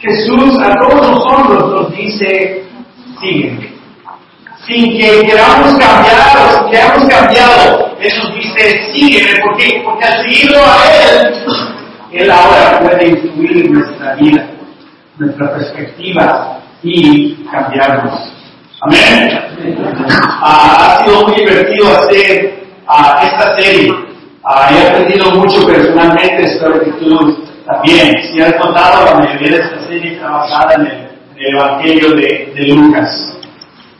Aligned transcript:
Jesús 0.00 0.58
a 0.60 0.78
todos 0.78 1.10
nosotros 1.10 1.72
nos 1.72 1.96
dice, 1.96 2.64
sígueme. 3.20 3.74
Sin 4.66 4.98
que 4.98 5.22
queramos 5.26 5.78
cambiar 5.78 6.36
o 6.36 6.58
sin 6.58 6.70
que 6.70 6.76
hayamos 6.76 7.08
cambiado, 7.08 7.96
Él 8.00 8.12
nos 8.22 8.34
dice, 8.34 8.92
sígueme. 8.92 9.40
¿Por 9.40 9.56
qué? 9.56 9.82
Porque 9.84 10.04
al 10.04 10.22
seguirlo 10.22 10.58
a 10.58 10.84
Él, 11.02 11.34
Él 12.12 12.30
ahora 12.30 12.80
puede 12.80 13.08
influir 13.08 13.66
en 13.66 13.72
nuestra 13.72 14.14
vida, 14.16 14.50
nuestra 15.18 15.54
perspectiva 15.54 16.60
y 16.82 17.34
cambiarnos. 17.50 18.32
Amén. 18.82 19.30
Ah, 20.42 20.98
ha 21.00 21.04
sido 21.04 21.22
muy 21.26 21.36
divertido 21.36 21.88
hacer 21.96 22.66
ah, 22.86 23.20
esta 23.22 23.56
serie. 23.56 23.94
Ah, 24.44 24.70
he 24.70 24.88
aprendido 24.88 25.30
mucho 25.32 25.66
personalmente, 25.66 26.44
espero 26.44 26.80
que 26.80 26.92
tú 26.92 27.46
también. 27.66 28.14
Si 28.22 28.40
has 28.40 28.56
notado, 28.58 29.04
la 29.04 29.14
mayoría 29.14 29.58
de 29.58 29.64
esta 29.64 29.86
serie 29.86 30.14
está 30.14 30.30
basada 30.30 30.74
en 30.74 30.80
el, 30.82 30.92
en 30.92 31.38
el 31.38 31.56
Evangelio 31.56 32.10
de, 32.10 32.52
de 32.54 32.66
Lucas. 32.68 33.32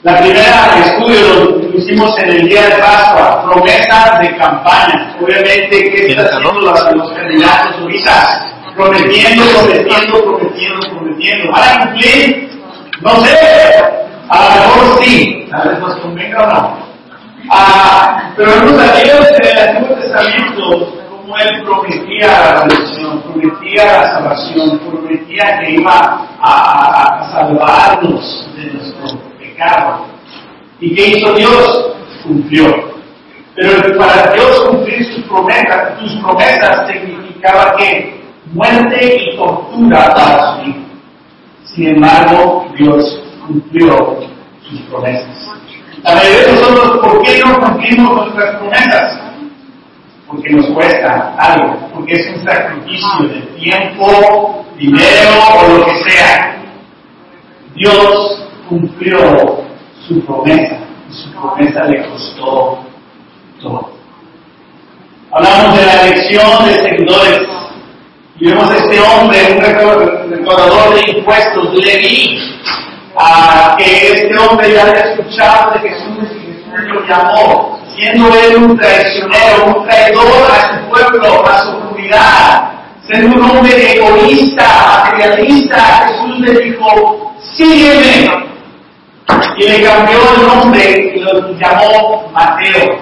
La 0.02 0.18
primera 0.20 0.70
estudio 0.84 1.58
lo 1.72 1.78
hicimos 1.78 2.16
en 2.20 2.28
el 2.28 2.48
día 2.48 2.62
de 2.62 2.76
Pascua, 2.76 3.42
promesas 3.44 4.20
de 4.20 4.36
campaña. 4.36 5.16
Obviamente, 5.20 5.68
¿qué 5.68 6.06
están 6.06 6.26
haciendo 6.26 6.60
los, 6.60 6.92
los 6.92 7.12
candidatos 7.12 7.74
ahorita? 7.80 8.52
Prometiendo, 8.76 9.44
prometiendo, 9.44 10.24
prometiendo, 10.24 10.88
prometiendo. 10.90 11.52
¿Van 11.52 11.68
a 11.68 11.86
cumplir? 11.86 12.60
No 13.00 13.10
sé. 13.24 13.36
A 14.28 14.44
lo 14.44 14.50
mejor 14.50 15.02
sí. 15.02 15.48
A 15.52 15.62
veces 15.62 15.80
nos 15.80 15.96
convenga 15.96 16.42
o 16.42 16.46
no. 16.46 16.78
Ah, 17.50 18.30
pero 18.36 18.52
hemos 18.52 18.76
salido 18.76 19.18
desde 19.20 19.50
el 19.50 19.58
Antiguo 19.58 19.96
Testamento 19.96 21.05
Él 21.34 21.64
prometía 21.64 22.28
la 22.28 22.60
redención, 22.62 23.20
prometía 23.22 23.84
la 23.84 24.02
salvación, 24.12 24.78
prometía 24.78 25.58
que 25.60 25.72
iba 25.72 26.28
a, 26.40 27.20
a, 27.20 27.32
salvarnos 27.32 28.48
de 28.56 28.72
nuestro 28.72 29.18
pecado. 29.36 30.06
¿Y 30.80 30.94
qué 30.94 31.06
hizo 31.08 31.32
Dios? 31.34 31.96
Cumplió. 32.22 32.96
Pero 33.56 33.98
para 33.98 34.32
Dios 34.32 34.66
cumplir 34.68 35.04
sus 35.04 35.24
promesas, 35.24 35.98
sus 35.98 36.22
promesas 36.22 36.86
significaba 36.86 37.74
que 37.76 38.20
muerte 38.52 39.16
y 39.16 39.36
tortura 39.36 40.14
para 40.14 40.56
su 40.56 40.70
hijo. 40.70 40.78
Sin 41.64 41.88
embargo, 41.88 42.66
Dios 42.78 43.20
cumplió 43.46 44.18
sus 44.68 44.80
promesas. 44.82 45.48
La 46.04 46.14
mayoría 46.14 46.52
nosotros, 46.52 46.98
¿por 46.98 47.22
qué 47.22 47.42
no 47.44 47.58
cumplimos 47.58 48.26
nuestras 48.26 48.56
promesas? 48.56 49.25
Porque 50.26 50.50
nos 50.50 50.66
cuesta 50.70 51.36
algo, 51.38 51.88
porque 51.94 52.14
es 52.14 52.36
un 52.36 52.44
sacrificio 52.44 53.28
de 53.28 53.40
tiempo, 53.60 54.64
dinero 54.76 55.30
o 55.54 55.78
lo 55.78 55.86
que 55.86 56.10
sea. 56.10 56.56
Dios 57.74 58.48
cumplió 58.68 59.64
su 60.06 60.24
promesa 60.24 60.78
y 61.08 61.12
su 61.12 61.30
promesa 61.32 61.84
le 61.84 62.08
costó 62.08 62.78
todo. 63.60 63.92
Hablamos 65.32 65.78
de 65.78 65.86
la 65.86 66.06
elección 66.06 66.66
de 66.66 66.72
seguidores 66.80 67.48
y 68.38 68.48
vemos 68.48 68.70
a 68.70 68.76
este 68.76 69.00
hombre, 69.00 69.38
un 69.52 69.60
recaudador 69.60 70.94
de 70.94 71.10
impuestos, 71.10 71.74
Leví, 71.74 72.38
a 73.18 73.76
que 73.78 74.12
este 74.12 74.38
hombre 74.38 74.72
ya 74.72 74.82
había 74.82 75.00
escuchado 75.00 75.72
de 75.72 75.88
Jesús 75.88 76.28
y 76.32 76.46
Jesús 76.52 76.92
lo 76.92 77.06
llamó, 77.06 77.75
siendo 77.96 78.28
él 78.34 78.56
un 78.56 78.78
traicionero, 78.78 79.78
un 79.78 79.88
traidor 79.88 80.50
a 80.50 80.78
su 80.78 80.88
pueblo, 80.90 81.46
a 81.46 81.58
su 81.58 81.78
comunidad, 81.80 82.70
siendo 83.08 83.36
un 83.36 83.50
hombre 83.50 83.96
egoísta, 83.96 85.04
materialista, 85.04 86.06
Jesús 86.06 86.40
le 86.40 86.60
dijo, 86.60 87.34
sígueme. 87.56 88.46
Y 89.58 89.68
le 89.68 89.82
cambió 89.82 90.18
el 90.36 90.46
nombre 90.46 91.12
y 91.16 91.20
lo 91.20 91.50
llamó 91.58 92.30
Mateo, 92.32 92.98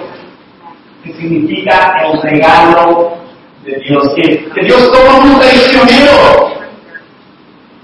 que 1.03 1.13
significa 1.13 1.97
el 2.03 2.21
regalo 2.21 3.17
de 3.63 3.75
Dios. 3.87 4.13
Que, 4.15 4.45
que 4.53 4.61
Dios 4.61 4.91
toma 4.91 5.19
un 5.19 5.39
traicionero 5.39 6.55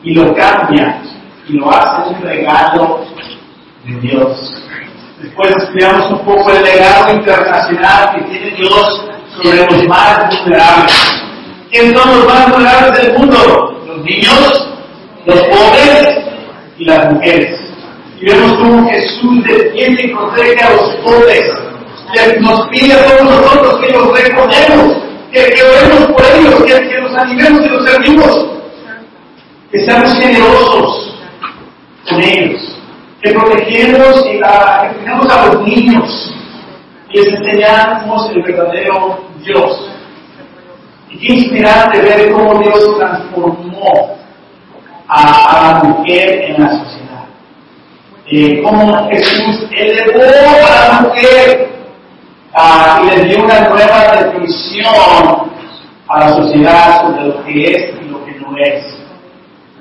y 0.04 0.14
lo 0.14 0.34
cambia 0.34 1.02
y 1.48 1.54
lo 1.54 1.70
hace 1.70 2.10
un 2.10 2.22
regalo 2.22 3.06
de 3.86 4.00
Dios. 4.00 4.62
Después 5.22 5.56
estudiamos 5.56 6.12
un 6.12 6.26
poco 6.26 6.52
el 6.52 6.64
legado 6.64 7.14
internacional 7.14 8.16
que 8.16 8.22
tiene 8.24 8.56
Dios 8.58 9.06
sobre 9.36 9.58
los 9.58 9.88
más 9.88 10.30
vulnerables. 10.30 11.22
¿Quiénes 11.70 12.00
son 12.00 12.18
los 12.18 12.26
más 12.26 12.52
vulnerables 12.52 13.02
del 13.04 13.18
mundo? 13.20 13.84
Los 13.86 14.04
niños, 14.04 14.70
los 15.26 15.42
pobres 15.44 16.18
y 16.80 16.86
las 16.86 17.14
mujeres. 17.14 17.60
Y 18.20 18.26
vemos 18.26 18.54
cómo 18.58 18.90
Jesús 18.90 19.44
defiende 19.44 20.06
y 20.06 20.14
protege 20.14 20.64
a 20.64 20.70
los 20.72 20.96
pobres. 21.04 21.44
Nos 22.40 22.68
pide 22.70 22.94
a 22.94 23.06
todos 23.06 23.24
nosotros 23.24 23.78
que 23.80 23.94
los 23.94 24.20
recordemos, 24.20 24.98
que, 25.32 25.46
que 25.46 25.64
oremos 25.64 26.12
por 26.14 26.26
ellos, 26.26 26.64
que, 26.64 26.90
que 26.90 26.98
los 26.98 27.16
animemos 27.16 27.66
y 27.66 27.70
los 27.70 27.86
servimos. 27.86 28.46
Que 29.72 29.86
seamos 29.86 30.14
generosos 30.16 31.14
con 32.10 32.22
ellos. 32.22 32.81
Que 33.22 33.32
protegemos 33.32 34.26
y 34.26 34.40
a, 34.44 34.94
que 35.04 35.10
a 35.10 35.46
los 35.48 35.68
niños. 35.68 36.34
Y 37.10 37.18
les 37.20 37.34
enseñamos 37.34 38.30
el 38.32 38.42
verdadero 38.44 39.20
Dios. 39.44 39.92
Y 41.10 41.18
qué 41.20 41.34
inspirante 41.34 42.02
ver 42.02 42.32
cómo 42.32 42.60
Dios 42.60 42.98
transformó 42.98 44.18
a, 45.08 45.82
la 45.84 45.90
mujer 45.90 46.52
en 46.52 46.64
la 46.64 46.70
sociedad 46.70 47.02
eh, 48.34 48.62
cómo 48.64 49.10
Jesús 49.10 49.68
elevó 49.72 50.24
a 50.24 50.88
la 50.88 51.02
mujer 51.02 51.70
uh, 52.56 53.04
y 53.04 53.18
le 53.18 53.26
dio 53.26 53.44
una 53.44 53.60
nueva 53.68 54.24
definición 54.24 55.52
a 56.08 56.20
la 56.20 56.30
sociedad 56.30 57.02
sobre 57.02 57.24
lo 57.26 57.44
que 57.44 57.64
es 57.66 57.94
y 58.02 58.10
lo 58.10 58.24
que 58.24 58.32
no 58.40 58.56
es 58.58 58.86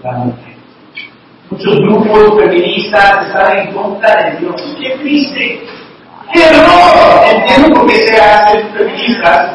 la 0.02 0.12
mujer. 0.12 0.49
Muchos 1.50 1.76
grupos 1.76 2.40
feministas 2.40 3.26
están 3.26 3.58
en 3.58 3.74
contra 3.74 4.24
de 4.24 4.38
Dios. 4.38 4.54
¡Qué 4.78 4.90
triste! 4.98 5.66
¡Qué 6.32 6.42
error! 6.44 7.24
Entiendo 7.26 7.74
por 7.74 7.90
qué 7.90 8.06
se 8.06 8.20
hacen 8.20 8.72
feministas. 8.72 9.52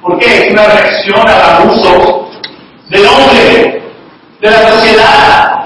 Porque 0.00 0.24
es 0.24 0.52
una 0.52 0.64
reacción 0.64 1.28
al 1.28 1.42
abuso 1.42 2.30
del 2.88 3.06
hombre, 3.06 3.82
de 4.40 4.50
la 4.50 4.68
sociedad, 4.70 5.60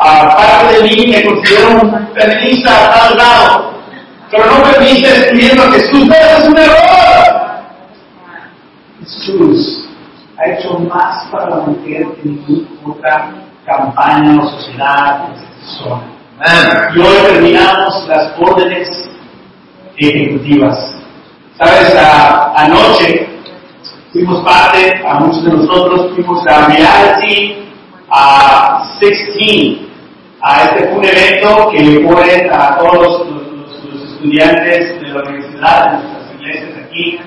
parte 0.00 0.82
de 0.82 0.82
mí 0.82 1.12
me 1.12 1.24
considero 1.24 1.80
un 1.82 2.08
feminista 2.14 2.70
a 2.70 2.92
tal 2.92 3.18
lado, 3.18 3.72
pero 4.30 4.46
no 4.46 4.64
feminista 4.64 5.08
escribiendo 5.08 5.62
a 5.62 5.72
Jesús, 5.72 6.06
no, 6.06 6.14
es 6.14 6.48
un 6.48 6.58
error. 6.58 7.50
Jesús 9.00 9.88
ha 10.38 10.50
hecho 10.50 10.78
más 10.78 11.26
para 11.30 11.50
la 11.50 11.56
mujer 11.56 12.06
que 12.16 12.28
ninguna 12.28 12.68
otra 12.86 13.49
campaña 13.70 14.42
o 14.42 14.48
sociedad 14.48 15.28
zona. 15.78 16.90
Y 16.94 16.98
hoy 16.98 17.16
terminamos 17.26 18.08
las 18.08 18.32
órdenes 18.38 18.88
ejecutivas. 19.96 20.96
Sabes, 21.58 21.94
a, 21.94 22.52
anoche 22.56 23.28
fuimos 24.12 24.42
parte, 24.42 25.02
a 25.06 25.20
muchos 25.20 25.44
de 25.44 25.52
nosotros 25.52 26.12
fuimos 26.14 26.46
a 26.46 26.66
Reality 26.66 27.56
a 28.10 28.96
16 28.98 29.90
a 30.42 30.64
este 30.64 30.88
fue 30.88 30.98
un 30.98 31.04
evento 31.04 31.70
que 31.70 31.82
le 31.82 32.00
ponen 32.00 32.50
a 32.50 32.78
todos 32.78 32.94
los, 32.94 33.30
los, 33.30 33.84
los, 33.84 34.12
estudiantes 34.12 35.00
de 35.00 35.08
la 35.08 35.22
universidad, 35.22 35.84
de 35.84 35.98
nuestras 35.98 36.34
iglesias 36.34 36.70
aquí 36.86 37.20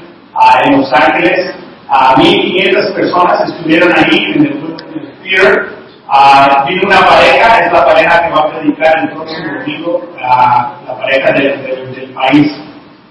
en 0.66 0.82
Los 0.82 0.94
Ángeles. 0.94 1.56
A 1.90 2.16
1.500 2.16 2.94
personas 2.96 3.50
estuvieron 3.50 3.94
ahí 3.96 4.18
en 4.34 4.46
el, 4.46 4.78
en 4.94 5.00
el 5.00 5.14
theater. 5.22 5.83
Uh, 6.16 6.68
vino 6.68 6.84
una 6.86 7.00
pareja, 7.08 7.58
es 7.66 7.74
la 7.74 7.86
pareja 7.88 8.22
que 8.22 8.34
va 8.36 8.42
a 8.42 8.50
predicar 8.52 9.00
el 9.00 9.10
próximo 9.14 9.48
domingo, 9.58 10.02
la 10.22 10.96
pareja 10.96 11.32
del, 11.34 11.64
del, 11.64 11.96
del 11.96 12.10
país. 12.12 12.52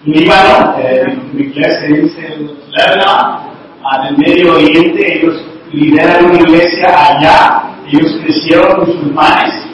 Líbano, 0.04 0.76
eh, 0.78 1.18
mi 1.32 1.42
iglesia 1.42 1.80
se 1.80 1.86
dice 1.88 2.38
Lebanon, 2.68 3.40
uh, 3.82 4.04
del 4.04 4.18
Medio 4.18 4.54
Oriente, 4.54 5.18
ellos 5.18 5.44
lideran 5.72 6.26
una 6.26 6.38
iglesia 6.42 6.90
allá, 6.90 7.62
ellos 7.88 8.20
crecieron 8.22 8.86
musulmanes, 8.86 9.66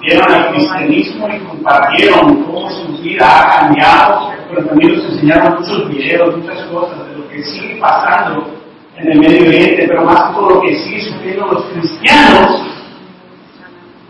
dieron 0.00 0.32
al 0.32 0.48
cristianismo 0.54 1.28
y 1.28 1.38
compartieron 1.40 2.42
cómo 2.44 2.70
su 2.70 3.02
vida 3.02 3.26
ha 3.28 3.58
cambiado, 3.58 4.32
pero 4.48 4.66
también 4.66 4.96
nos 4.96 5.04
enseñaron 5.12 5.56
muchos 5.60 5.88
videos, 5.90 6.36
muchas 6.38 6.64
cosas 6.68 7.06
de 7.06 7.18
lo 7.18 7.28
que 7.28 7.42
sigue 7.42 7.76
pasando 7.78 8.55
en 8.98 9.12
el 9.12 9.18
Medio 9.18 9.48
Oriente, 9.48 9.84
pero 9.88 10.04
más 10.04 10.34
todo 10.34 10.50
lo 10.50 10.60
que 10.62 10.76
sigue 10.76 11.02
sufriendo 11.02 11.46
los 11.46 11.64
cristianos 11.66 12.62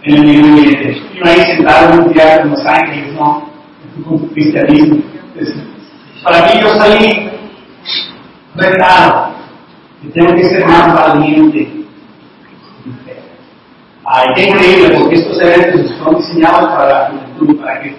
en 0.02 0.14
el 0.14 0.26
Medio 0.26 0.52
Oriente. 0.52 1.02
Y 1.14 1.18
no 1.18 1.30
ahí 1.30 1.40
sentado 1.40 1.92
en 1.92 2.00
un 2.00 2.12
teatro 2.12 2.44
en 2.44 2.50
Los 2.50 2.66
Ángeles, 2.66 3.12
¿no? 3.14 3.50
Con 4.04 4.18
cristianismo. 4.28 5.02
Para 6.22 6.46
mí 6.46 6.60
yo 6.60 6.68
salí 6.76 7.30
retado 8.54 9.32
y 10.02 10.08
tengo 10.08 10.34
que 10.34 10.44
ser 10.44 10.66
más 10.66 10.94
valiente 10.94 11.76
Ay, 14.08 14.28
qué 14.36 14.42
increíble, 14.44 14.98
porque 15.00 15.16
estos 15.16 15.40
eventos 15.40 15.90
son 15.98 16.16
diseñados 16.16 16.72
para 16.72 16.88
la 16.88 17.08
juventud, 17.08 17.60
para 17.60 17.80
que 17.80 17.96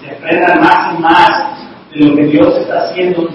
se 0.00 0.10
aprendan 0.10 0.60
más 0.60 0.94
y 0.94 1.02
más 1.02 1.30
de 1.90 2.04
lo 2.04 2.14
que 2.14 2.24
Dios 2.26 2.56
está 2.58 2.84
haciendo 2.84 3.28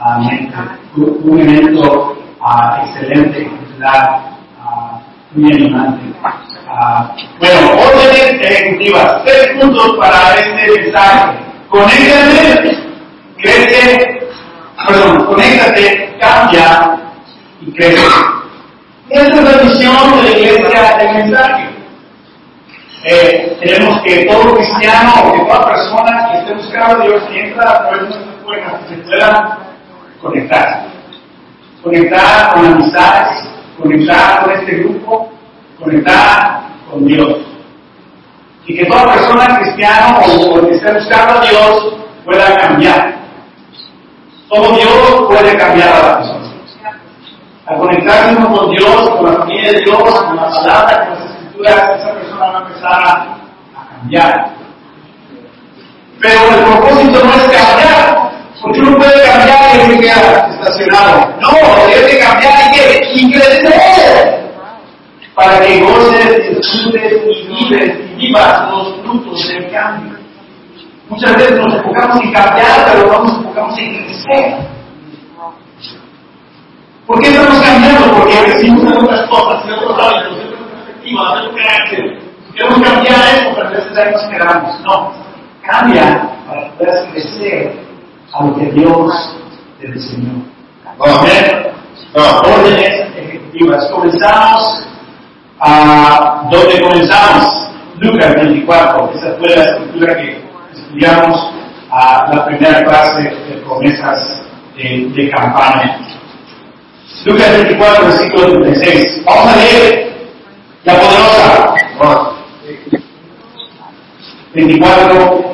internacionalmente. 0.00 0.56
un 0.96 1.40
evento 1.40 2.16
uh, 2.40 2.86
excelente, 2.86 3.50
uh, 3.78 5.00
muy 5.32 5.52
animante. 5.52 6.00
Uh, 6.22 7.06
bueno, 7.38 7.72
órdenes 7.72 8.50
ejecutivas. 8.50 9.22
Tres 9.24 9.60
puntos 9.60 9.96
para 9.98 10.34
este 10.34 10.80
mensaje. 10.80 11.38
Conéctate, 11.68 12.78
crece, 13.38 14.28
perdón, 14.86 15.24
conéctate, 15.26 16.16
cambia 16.20 17.00
y 17.60 17.72
crece. 17.72 18.00
Esta 19.10 19.34
es 19.34 19.42
la 19.42 19.62
misión 19.64 20.16
de 20.16 20.30
la 20.30 20.38
iglesia 20.38 20.96
del 20.98 21.14
mensaje. 21.14 21.70
Eh, 23.02 23.58
tenemos 23.62 24.02
que 24.02 24.26
todo 24.26 24.54
cristiano 24.54 25.12
o 25.24 25.32
que 25.32 25.38
toda 25.40 25.66
persona 25.66 26.28
que 26.30 26.38
esté 26.38 26.54
buscando 26.54 27.02
a 27.02 27.06
Dios 27.06 27.22
que 27.30 27.40
entra 27.40 27.70
a 27.70 27.88
través 27.88 28.02
de 28.02 28.08
nuestras 28.08 28.44
puertas 28.44 28.80
se 28.88 28.96
pueda 28.96 29.69
conectar. 30.22 30.86
Conectar 31.82 32.54
con 32.54 32.66
amistades, 32.66 33.48
conectar 33.78 34.42
con 34.42 34.52
este 34.52 34.72
grupo, 34.78 35.30
conectar 35.78 36.62
con 36.90 37.06
Dios. 37.06 37.38
Y 38.66 38.76
que 38.76 38.86
toda 38.86 39.14
persona 39.14 39.58
cristiana 39.58 40.18
o, 40.18 40.66
que 40.66 40.74
esté 40.74 40.92
buscando 40.92 41.38
a 41.38 41.46
Dios 41.46 41.96
pueda 42.24 42.56
cambiar. 42.58 43.14
Todo 44.48 44.76
Dios 44.76 45.26
puede 45.28 45.56
cambiar 45.56 45.88
a 45.88 46.02
la 46.02 46.18
persona 46.18 46.40
a 47.70 47.76
conectarnos 47.76 48.58
con 48.58 48.70
Dios, 48.70 49.10
con 49.10 49.26
la 49.26 49.38
familia 49.38 49.72
de 49.72 49.80
Dios, 49.82 49.96
con 49.96 50.36
la 50.36 50.50
palabra, 50.50 51.06
con 51.06 51.18
las 51.20 51.30
escrituras, 51.30 52.00
esa 52.00 52.12
persona 52.14 52.46
va 52.46 52.58
a 52.58 52.62
empezar 52.62 52.92
a, 52.92 53.36
cambiar. 54.00 54.50
Pero 56.20 56.40
el 56.50 56.64
propósito 56.64 57.24
no 57.24 57.32
es 57.34 57.42
cambiar, 57.42 58.29
porque 58.60 58.80
uno 58.80 58.98
puede 58.98 59.22
cambiar 59.24 59.76
y 59.76 59.92
se 59.92 60.00
queda 60.00 60.48
estacionado. 60.60 61.34
No, 61.40 61.86
debe 61.86 62.18
cambiar 62.18 62.74
y 63.14 63.32
que 63.32 63.38
crecer 63.38 64.40
para 65.34 65.60
que 65.60 65.80
goces, 65.80 66.56
disfrutes 66.56 67.12
y 67.26 67.46
vives 67.46 67.98
y 68.12 68.26
vivas 68.26 68.70
los 68.70 69.00
frutos 69.00 69.48
del 69.48 69.70
cambio. 69.70 70.18
Muchas 71.08 71.34
veces 71.36 71.58
nos 71.58 71.74
enfocamos 71.74 72.20
en 72.22 72.32
cambiar, 72.32 72.92
pero 72.92 73.06
no 73.06 73.24
nos 73.24 73.38
enfocamos 73.38 73.78
en 73.78 74.04
crecer. 74.04 74.54
¿Por 77.06 77.20
qué 77.20 77.28
estamos 77.28 77.60
cambiando? 77.62 78.16
Porque 78.18 78.34
decimos 78.46 78.96
otras 78.96 79.28
cosas, 79.28 79.64
otros 79.64 79.98
hábitos, 79.98 80.38
otras 80.44 80.70
perspectivas, 80.74 81.32
otro 81.32 81.56
carácter. 81.56 82.18
Queremos 82.54 82.80
cambiar 82.82 83.20
eso, 83.34 83.50
pero 83.54 83.68
a 83.68 83.70
veces 83.70 83.96
ahí 83.96 84.12
nos 84.12 84.22
quedamos. 84.24 84.80
No, 84.82 85.12
cambia 85.62 86.28
para 86.46 86.64
que 86.64 86.70
puedas 86.76 87.10
crecer 87.10 87.89
a 88.32 88.44
lo 88.44 88.56
que 88.56 88.66
Dios 88.66 89.36
te 89.80 89.88
diseñó. 89.92 90.44
Amén. 90.98 91.70
Órdenes 92.14 93.16
ejecutivas. 93.16 93.90
Comenzamos 93.90 94.86
a 95.60 96.48
donde 96.50 96.80
comenzamos. 96.80 97.70
Lucas 97.98 98.34
24. 98.34 99.12
Esa 99.14 99.36
fue 99.38 99.48
la 99.48 99.64
escritura 99.64 100.16
que 100.16 100.42
estudiamos 100.72 101.52
a 101.90 102.30
la 102.34 102.46
primera 102.46 102.84
clase 102.84 103.22
de 103.22 103.56
promesas 103.64 104.42
de, 104.76 105.10
de 105.14 105.30
campaña. 105.30 105.98
Lucas 107.26 107.52
24, 107.52 108.06
versículo 108.06 108.62
36. 108.62 109.24
Vamos 109.24 109.52
a 109.52 109.56
leer 109.56 110.12
la 110.84 110.94
poderosa. 110.94 111.74
24, 114.54 115.49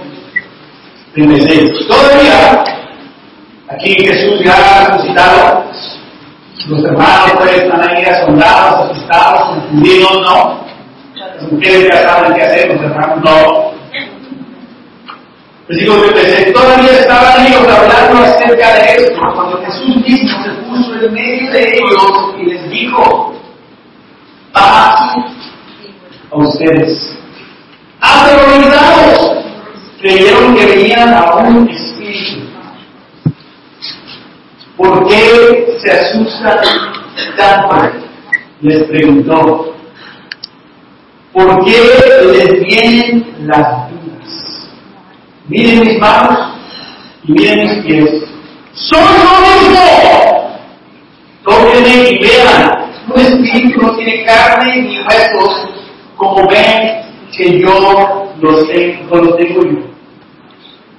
36. 1.17 1.89
Todavía, 1.89 2.63
aquí 3.69 3.95
Jesús 4.05 4.39
ya 4.45 4.55
ha 4.55 4.89
resucitado. 4.89 5.65
Los 6.69 6.85
hermanos 6.85 7.33
pues 7.39 7.53
están 7.53 7.89
ahí 7.89 8.05
asombrados, 8.05 8.91
asustados, 8.91 9.49
confundidos, 9.49 10.21
¿no? 10.21 10.67
Las 11.15 11.53
mujeres 11.53 11.89
ya 11.91 12.09
saben 12.09 12.35
qué 12.35 12.43
hacer, 12.43 12.69
los 12.69 12.83
hermanos 12.83 13.25
no. 13.25 13.73
Versículo 15.69 16.03
36. 16.13 16.53
Todavía 16.53 16.93
estaban 17.01 17.47
ellos 17.47 17.63
hablando 17.67 18.23
acerca 18.23 18.75
de 18.75 18.97
esto 18.97 19.21
cuando 19.35 19.63
Jesús 19.65 19.97
mismo 19.97 20.45
se 20.45 20.51
puso 20.51 21.07
en 21.07 21.15
medio 21.15 21.51
de 21.51 21.79
ellos 21.79 22.35
y 22.41 22.45
les 22.45 22.71
dijo, 22.71 23.35
paz 24.53 25.01
a 26.31 26.37
ustedes. 26.37 27.17
Aterrorizados, 28.01 29.46
creyeron 30.07 30.55
que 30.55 30.67
venían 30.67 31.13
a 31.13 31.35
un 31.37 31.69
espíritu. 31.69 32.47
¿Por 34.77 35.09
qué 35.09 35.79
se 35.83 35.91
asustan 35.91 36.59
tanto? 37.37 37.99
Les 38.61 38.85
preguntó. 38.85 39.75
¿Por 41.33 41.65
qué 41.65 41.77
les 42.33 42.61
vienen 42.65 43.35
las 43.47 43.91
dudas? 43.91 44.69
Miren 45.49 45.81
mis 45.81 45.99
manos 45.99 46.55
y 47.25 47.33
miren 47.33 47.59
mis 47.59 47.85
pies. 47.85 48.25
¡Son 48.75 49.01
lo 49.01 49.41
mismo! 49.47 50.61
Tóquenme 51.45 52.11
y 52.11 52.19
vean. 52.19 52.87
Un 53.09 53.21
espíritu 53.21 53.83
no 53.83 53.97
tiene 53.97 54.25
carne 54.25 54.83
ni 54.83 54.99
huesos, 54.99 55.69
como 56.17 56.49
ven 56.49 57.03
que 57.37 57.61
yo 57.61 58.33
los 58.41 58.67
tengo, 58.69 59.17
los 59.17 59.37
tengo 59.37 59.63
yo. 59.63 59.96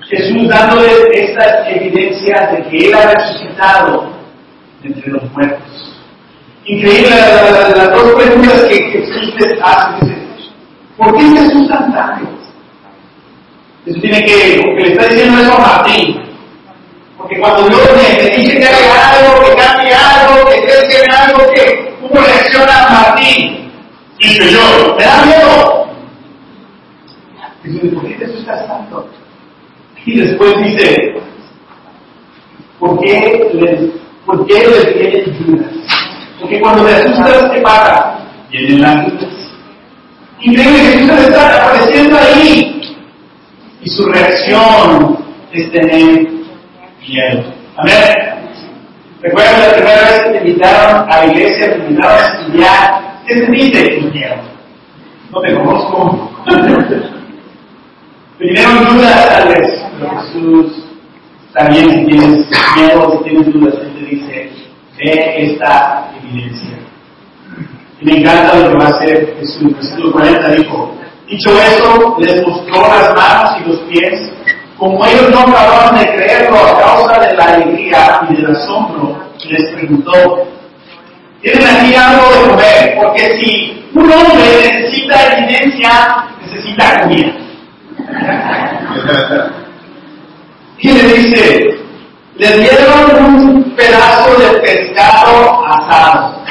Jesús 0.09 0.47
dándoles 0.47 0.93
estas 1.11 1.67
evidencias 1.67 2.51
de 2.53 2.63
que 2.69 2.77
Él 2.87 2.93
ha 2.93 3.11
resucitado 3.11 4.09
entre 4.83 5.11
los 5.11 5.23
muertos. 5.33 5.97
Increíble 6.65 7.09
las 7.09 7.93
dos 7.93 8.13
preguntas 8.13 8.61
que 8.69 8.75
Jesús 8.75 9.33
les 9.39 9.59
hace. 9.61 10.17
¿Por 10.97 11.15
qué 11.15 11.23
se 11.29 11.39
asustan 11.39 11.93
tanto? 11.93 12.29
Eso 13.85 13.99
tiene 14.01 14.25
que, 14.25 14.61
porque 14.63 14.83
le 14.83 14.91
está 14.93 15.07
diciendo 15.07 15.41
eso 15.41 15.53
a 15.53 15.59
Martín. 15.59 16.21
Porque 17.17 17.39
cuando 17.39 17.67
Dios 17.69 17.81
me, 17.95 18.29
dice 18.35 18.59
que 18.59 18.65
haga 18.65 19.11
algo, 19.11 19.45
que 19.45 19.55
cambie 19.55 19.93
algo, 19.93 20.49
que 20.49 20.61
crezca 20.61 21.03
en 21.03 21.11
algo, 21.11 21.53
que 21.53 21.95
¿cómo 22.01 22.21
reacciona 22.21 22.87
Martín? 22.89 23.71
Dice 24.19 24.51
yo, 24.51 24.95
¿me 24.97 25.03
da 25.03 25.25
miedo? 25.25 25.87
Dice, 27.63 27.87
¿por 27.87 28.07
qué 28.07 28.15
te 28.15 28.25
asustas 28.25 28.67
tanto? 28.67 29.09
Y 30.07 30.21
después 30.21 30.55
dice, 30.63 31.15
¿por 32.79 32.97
qué 33.01 33.49
les, 33.53 33.91
por 34.25 34.47
qué 34.47 34.53
les 34.53 35.45
dudas? 35.45 35.69
Porque 36.39 36.61
cuando 36.61 36.85
te 36.85 36.95
asustas, 36.95 37.51
¿qué 37.51 37.59
pasa? 37.59 38.17
Vienen 38.49 38.81
las 38.81 39.05
dudas. 39.05 39.33
Increíble 40.39 40.79
que 40.79 40.99
Jesús 40.99 41.11
está 41.11 41.65
apareciendo 41.65 42.17
ahí. 42.17 42.97
Y 43.81 43.89
su 43.89 44.05
reacción 44.05 45.17
es 45.51 45.71
tener 45.73 46.29
miedo. 47.05 47.53
Amén. 47.75 47.93
Recuerda 49.21 49.67
la 49.67 49.73
primera 49.73 50.01
vez 50.03 50.23
que 50.23 50.29
te 50.29 50.47
invitaron 50.47 51.11
a 51.11 51.17
la 51.17 51.25
iglesia, 51.25 51.73
te 51.73 51.79
invitaron 51.79 52.17
a 52.17 52.27
estudiar. 52.27 53.21
¿Qué 53.27 53.37
sentiste? 53.39 54.01
Miedo. 54.13 54.35
No 55.33 55.41
te 55.41 55.53
conozco. 55.53 56.31
Vinieron 58.39 58.85
dudas 58.85 59.29
tal 59.29 59.49
vez, 59.49 59.76
Jesús 60.09 60.87
también 61.57 61.89
si 61.89 62.05
tienes 62.05 62.45
miedo, 62.75 63.11
si 63.11 63.23
tienes 63.29 63.51
dudas, 63.51 63.73
Él 63.81 63.93
te 63.93 64.15
dice, 64.15 64.51
ve 64.97 65.35
esta 65.37 66.11
evidencia. 66.21 66.77
Y 67.99 68.05
me 68.05 68.17
encanta 68.19 68.59
lo 68.59 68.69
que 68.69 68.77
va 68.77 68.85
a 68.85 68.89
hacer 68.89 69.35
Jesús. 69.39 69.73
Versículo 69.73 70.11
40 70.11 70.49
dijo, 70.51 70.95
dicho 71.27 71.49
eso, 71.59 72.15
les 72.19 72.45
mostró 72.45 72.81
las 72.81 73.15
manos 73.15 73.51
y 73.59 73.69
los 73.69 73.79
pies. 73.89 74.31
Como 74.77 75.03
ellos 75.03 75.31
no 75.31 75.39
acababan 75.39 75.99
de 75.99 76.05
creerlo 76.13 76.57
a 76.57 76.79
causa 76.79 77.19
de 77.21 77.33
la 77.35 77.45
alegría 77.45 78.21
y 78.29 78.35
del 78.35 78.55
asombro, 78.55 79.17
les 79.49 79.73
preguntó, 79.73 80.43
¿tienen 81.41 81.67
aquí 81.67 81.95
algo 81.95 82.29
de 82.29 82.49
comer? 82.49 82.97
Porque 83.01 83.41
si 83.41 83.83
un 83.95 84.11
hombre 84.11 84.45
necesita 84.61 85.37
evidencia, 85.37 86.27
necesita 86.39 87.01
comida. 87.01 87.33
y 90.79 90.91
le 90.91 91.03
dice, 91.13 91.79
le 92.35 92.57
dieron 92.59 93.25
un 93.25 93.75
pedazo 93.75 94.39
de 94.39 94.59
pescado 94.59 95.65
asado. 95.65 96.43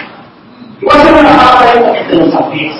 Y 0.80 0.84
voy 0.84 0.94
a 0.94 1.00
hacer 1.00 1.12
una 1.14 1.92
que 1.92 2.00
te 2.04 2.14
lo 2.16 2.32
sabías. 2.32 2.76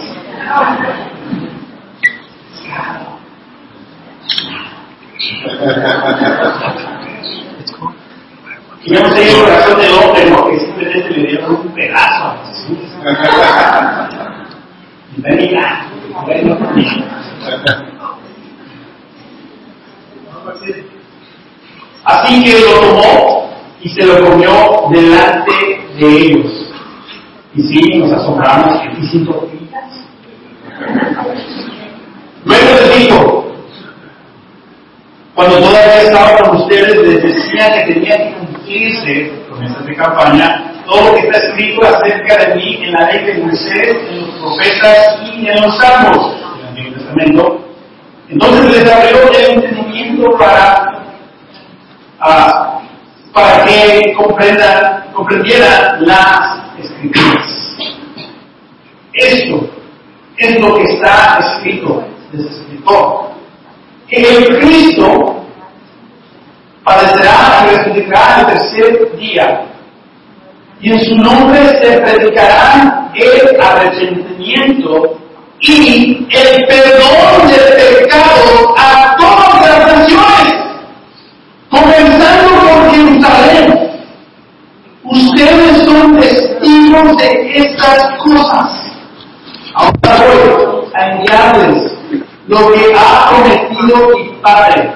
Y 8.85 8.93
no 8.93 9.11
sé 9.11 9.29
el 9.29 9.35
corazón 9.37 9.81
del 9.81 9.93
hombre, 9.93 10.23
porque 10.37 10.59
simplemente 10.61 11.11
le 11.11 11.29
dieron 11.29 11.51
un 11.57 11.75
pedazo 11.75 12.25
a 12.25 12.37
Jesús. 12.45 12.79
Y 20.69 20.93
Así 22.07 22.45
que 22.45 22.61
lo 22.61 22.81
tomó 22.81 23.51
y 23.83 23.89
se 23.89 24.07
lo 24.07 24.25
comió 24.25 24.89
delante 24.91 25.53
de 25.99 26.07
ellos. 26.07 26.73
Y 27.53 27.63
sí, 27.63 27.99
nos 27.99 28.13
asombramos 28.13 28.81
que 28.81 29.07
sin 29.09 29.27
tortillas. 29.27 30.07
Luego 32.45 32.65
les 32.81 32.99
dijo, 32.99 33.47
cuando 35.35 35.59
todavía 35.59 36.03
estaba 36.03 36.39
con 36.39 36.57
ustedes, 36.59 36.97
les 36.97 37.23
decía 37.23 37.73
que 37.73 37.93
tenía 37.93 38.17
que 38.17 38.35
cumplirse, 38.35 39.33
promesas 39.49 39.85
de 39.85 39.97
campaña, 39.97 40.73
todo 40.87 41.09
lo 41.09 41.15
que 41.15 41.27
está 41.27 41.39
escrito 41.39 41.87
acerca 41.87 42.37
de 42.37 42.55
mí 42.55 42.79
en 42.85 42.93
la 42.93 43.11
ley 43.11 43.25
de 43.25 43.35
Moisés, 43.43 43.97
en 44.11 44.21
los 44.21 44.35
profetas 44.37 45.19
y 45.25 45.49
en 45.49 45.61
los 45.61 45.77
salmos 45.79 46.37
del 46.57 46.69
Antiguo 46.69 46.99
Testamento. 46.99 47.61
Entonces 48.29 48.77
les 48.77 48.93
abrió 48.93 49.31
el 49.33 49.55
entendimiento 49.57 50.39
para, 50.39 50.96
para 53.33 53.65
que 53.65 54.13
comprendan, 54.15 55.05
comprendieran 55.13 56.07
las 56.07 56.79
escrituras. 56.79 57.77
Esto 59.13 59.71
es 60.39 60.61
lo 60.61 60.75
que 60.75 60.83
está 60.83 61.39
escrito, 61.41 62.05
les 62.33 62.47
explicó. 62.47 63.33
El 64.09 64.59
Cristo 64.61 65.45
padecerá 66.85 67.67
y 67.67 67.77
resucitará 67.77 68.41
el 68.41 68.47
tercer 68.47 69.17
día 69.19 69.67
y 70.81 70.93
en 70.93 71.05
su 71.05 71.17
nombre 71.17 71.59
se 71.83 71.99
predicará 71.99 73.11
el 73.15 73.61
arrepentimiento 73.61 75.19
y 75.61 76.27
el 76.31 76.67
perdón 76.67 77.49
del 77.49 78.03
pecado 78.03 78.75
a 78.77 79.17
todas 79.19 79.67
las 79.67 79.99
naciones, 79.99 80.56
comenzando 81.77 82.49
por 82.61 82.91
Jerusalén. 82.91 83.91
Ustedes 85.05 85.85
son 85.85 86.17
testigos 86.19 87.17
de 87.19 87.59
estas 87.59 88.17
cosas. 88.19 88.71
Ahora 89.75 89.95
voy 90.03 90.89
a 90.95 91.11
enviarles 91.11 91.93
lo 92.49 92.73
que 92.73 92.93
ha 92.97 93.31
prometido 93.31 94.09
mi 94.17 94.37
Padre. 94.43 94.93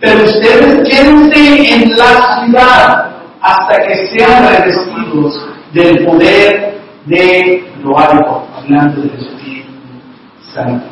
Pero 0.00 0.24
ustedes 0.24 0.88
quédense 0.88 1.74
en 1.74 1.96
la 1.96 2.44
ciudad 2.44 3.10
hasta 3.40 3.76
que 3.86 4.06
sean 4.08 4.48
revestidos 4.48 5.46
del 5.72 6.04
poder 6.06 6.80
de 7.06 7.72
lo 7.82 7.98
alto, 7.98 8.46
hablando 8.56 9.02
del 9.02 9.14
Espíritu 9.18 9.72
Santo. 10.54 10.86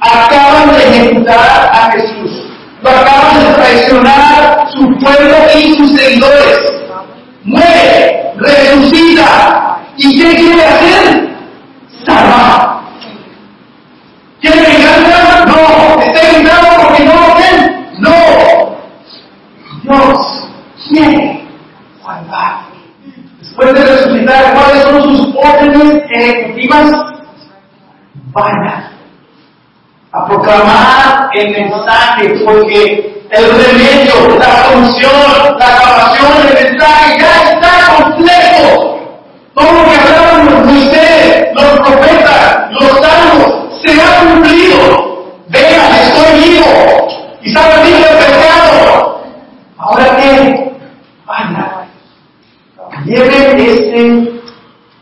Acaban 0.00 0.72
de 0.72 0.84
ejecutar 0.84 1.70
a 1.72 1.90
Jesús, 1.92 2.47
lo 2.82 2.90
acaban 2.90 3.44
de 3.44 3.54
traicionar 3.54 4.68
su 4.72 4.82
pueblo 4.98 5.36
y 5.56 5.76
sus 5.76 5.92
seguidores. 5.92 6.58
Muere, 7.44 8.32
resucita, 8.36 9.78
¿y 9.96 10.20
qué 10.20 10.36
quiere 10.36 10.64
hacer? 10.64 11.28
Salvar. 12.06 12.80
¿Quiere 14.40 14.60
venganza? 14.60 15.44
No. 15.46 16.00
¿Está 16.00 16.32
gritando 16.32 16.68
porque 16.82 17.04
no 17.04 17.14
lo 17.14 17.34
ven? 17.34 17.88
No. 17.98 18.78
Dios 19.82 20.48
quiere 20.88 21.48
salvar. 22.04 22.68
Después 23.40 23.74
de 23.74 23.84
resucitar, 23.84 24.54
¿cuáles 24.54 24.82
son 24.84 25.02
sus 25.02 25.34
órdenes 25.36 26.02
ejecutivas? 26.10 26.92
Vayan 28.32 28.97
a 30.18 30.26
proclamar 30.26 31.30
el 31.34 31.50
mensaje, 31.50 32.28
porque 32.44 33.24
el 33.30 33.44
remedio, 33.44 34.38
la 34.38 34.64
solución, 34.64 35.58
la 35.58 35.66
salvación, 35.66 36.48
el 36.48 36.70
mensaje 36.70 37.18
ya 37.20 37.52
está 37.52 37.96
completo. 37.96 38.98
Todo 39.54 39.72
lo 39.72 39.84
que 39.84 39.96
hablaban 39.96 40.66
Moisés, 40.66 41.48
los 41.54 41.80
profetas, 41.80 42.70
los 42.70 42.90
salmos, 43.00 43.82
se 43.82 44.00
ha 44.00 44.20
cumplido. 44.20 45.18
Vean, 45.48 45.94
estoy 45.94 46.50
vivo 46.50 47.08
y 47.42 47.52
salvo 47.52 47.84
libre 47.84 48.14
del 48.14 48.32
pecado. 48.32 49.22
Ahora 49.78 50.16
qué? 50.16 50.72
Vayan 51.26 51.88
lleven 53.04 53.60
este 53.60 54.40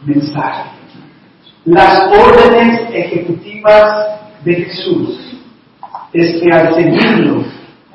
mensaje. 0.04 0.70
Las 1.64 2.06
órdenes 2.12 2.80
ejecutivas 2.92 4.16
de 4.46 4.54
Jesús 4.54 5.36
es 6.12 6.40
que 6.40 6.50
al 6.52 6.74
seguirlo, 6.74 7.44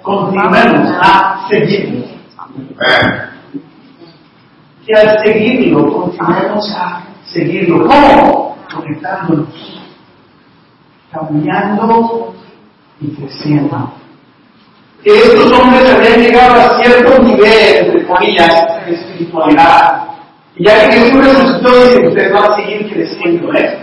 continuemos 0.02 0.92
a 1.02 1.48
seguirlo. 1.50 2.06
Que 4.86 4.94
al 4.94 5.26
seguirlo, 5.26 5.94
continuemos 5.94 6.76
a 6.76 7.04
seguirlo. 7.24 7.88
¿Cómo? 7.88 8.58
Conectándonos, 8.74 9.82
cambiando 11.12 12.36
y 13.00 13.08
creciendo 13.16 13.94
que 15.04 15.18
estos 15.18 15.52
hombres 15.54 15.90
habían 15.90 16.22
llegado 16.22 16.62
a 16.62 16.80
cierto 16.80 17.24
nivel, 17.24 17.86
entre 17.86 18.06
comillas, 18.06 18.86
de 18.86 18.94
espiritualidad. 18.94 20.04
Y 20.56 20.66
ya 20.66 20.90
que 20.90 20.98
Jesús 20.98 21.26
resucitó, 21.26 21.70
dice, 21.70 22.08
ustedes 22.08 22.34
van 22.34 22.52
a 22.52 22.56
seguir 22.56 22.94
creciendo, 22.94 23.54
¿eh? 23.54 23.81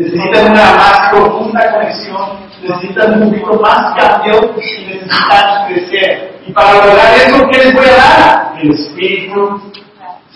Necesitan 0.00 0.52
una 0.52 0.74
más 0.76 1.10
profunda 1.10 1.72
conexión, 1.74 2.38
necesitan 2.62 3.22
un 3.22 3.28
poquito 3.28 3.60
más 3.60 3.94
cambio 4.00 4.54
y 4.56 4.86
necesitan 4.86 5.68
crecer. 5.68 6.40
Y 6.46 6.52
para 6.52 6.86
lograr 6.86 7.14
eso, 7.16 7.46
¿qué 7.50 7.58
les 7.58 7.74
voy 7.74 7.84
a 7.84 7.96
dar? 7.96 8.52
El 8.62 8.70
Espíritu 8.70 9.60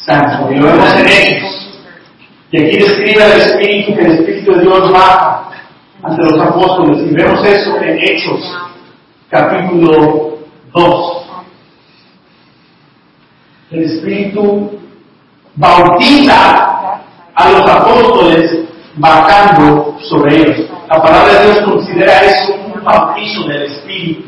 Santo. 0.05 0.53
Y 0.53 0.57
lo 0.57 0.67
vemos 0.67 0.95
en 0.97 1.07
Hechos. 1.07 1.81
Y 2.51 2.63
aquí 2.63 2.77
describe 2.77 3.25
el 3.25 3.41
Espíritu, 3.41 3.95
que 3.95 4.01
el 4.03 4.13
Espíritu 4.13 4.53
de 4.53 4.61
Dios 4.61 4.93
baja 4.93 5.49
ante 6.03 6.23
los 6.25 6.41
apóstoles. 6.43 6.99
Y 7.11 7.15
vemos 7.15 7.47
eso 7.47 7.81
en 7.81 7.99
Hechos 8.03 8.41
capítulo 9.31 10.41
2. 10.75 11.27
El 13.71 13.83
Espíritu 13.83 14.79
bautiza 15.57 17.01
a 17.35 17.51
los 17.51 17.67
apóstoles 17.67 18.64
bajando 18.97 19.97
sobre 20.09 20.37
ellos. 20.37 20.71
La 20.89 21.03
palabra 21.03 21.35
de 21.35 21.53
Dios 21.53 21.65
considera 21.65 22.21
eso 22.23 22.55
un 22.55 22.85
bautizo 22.85 23.45
del 23.49 23.63
Espíritu 23.63 24.25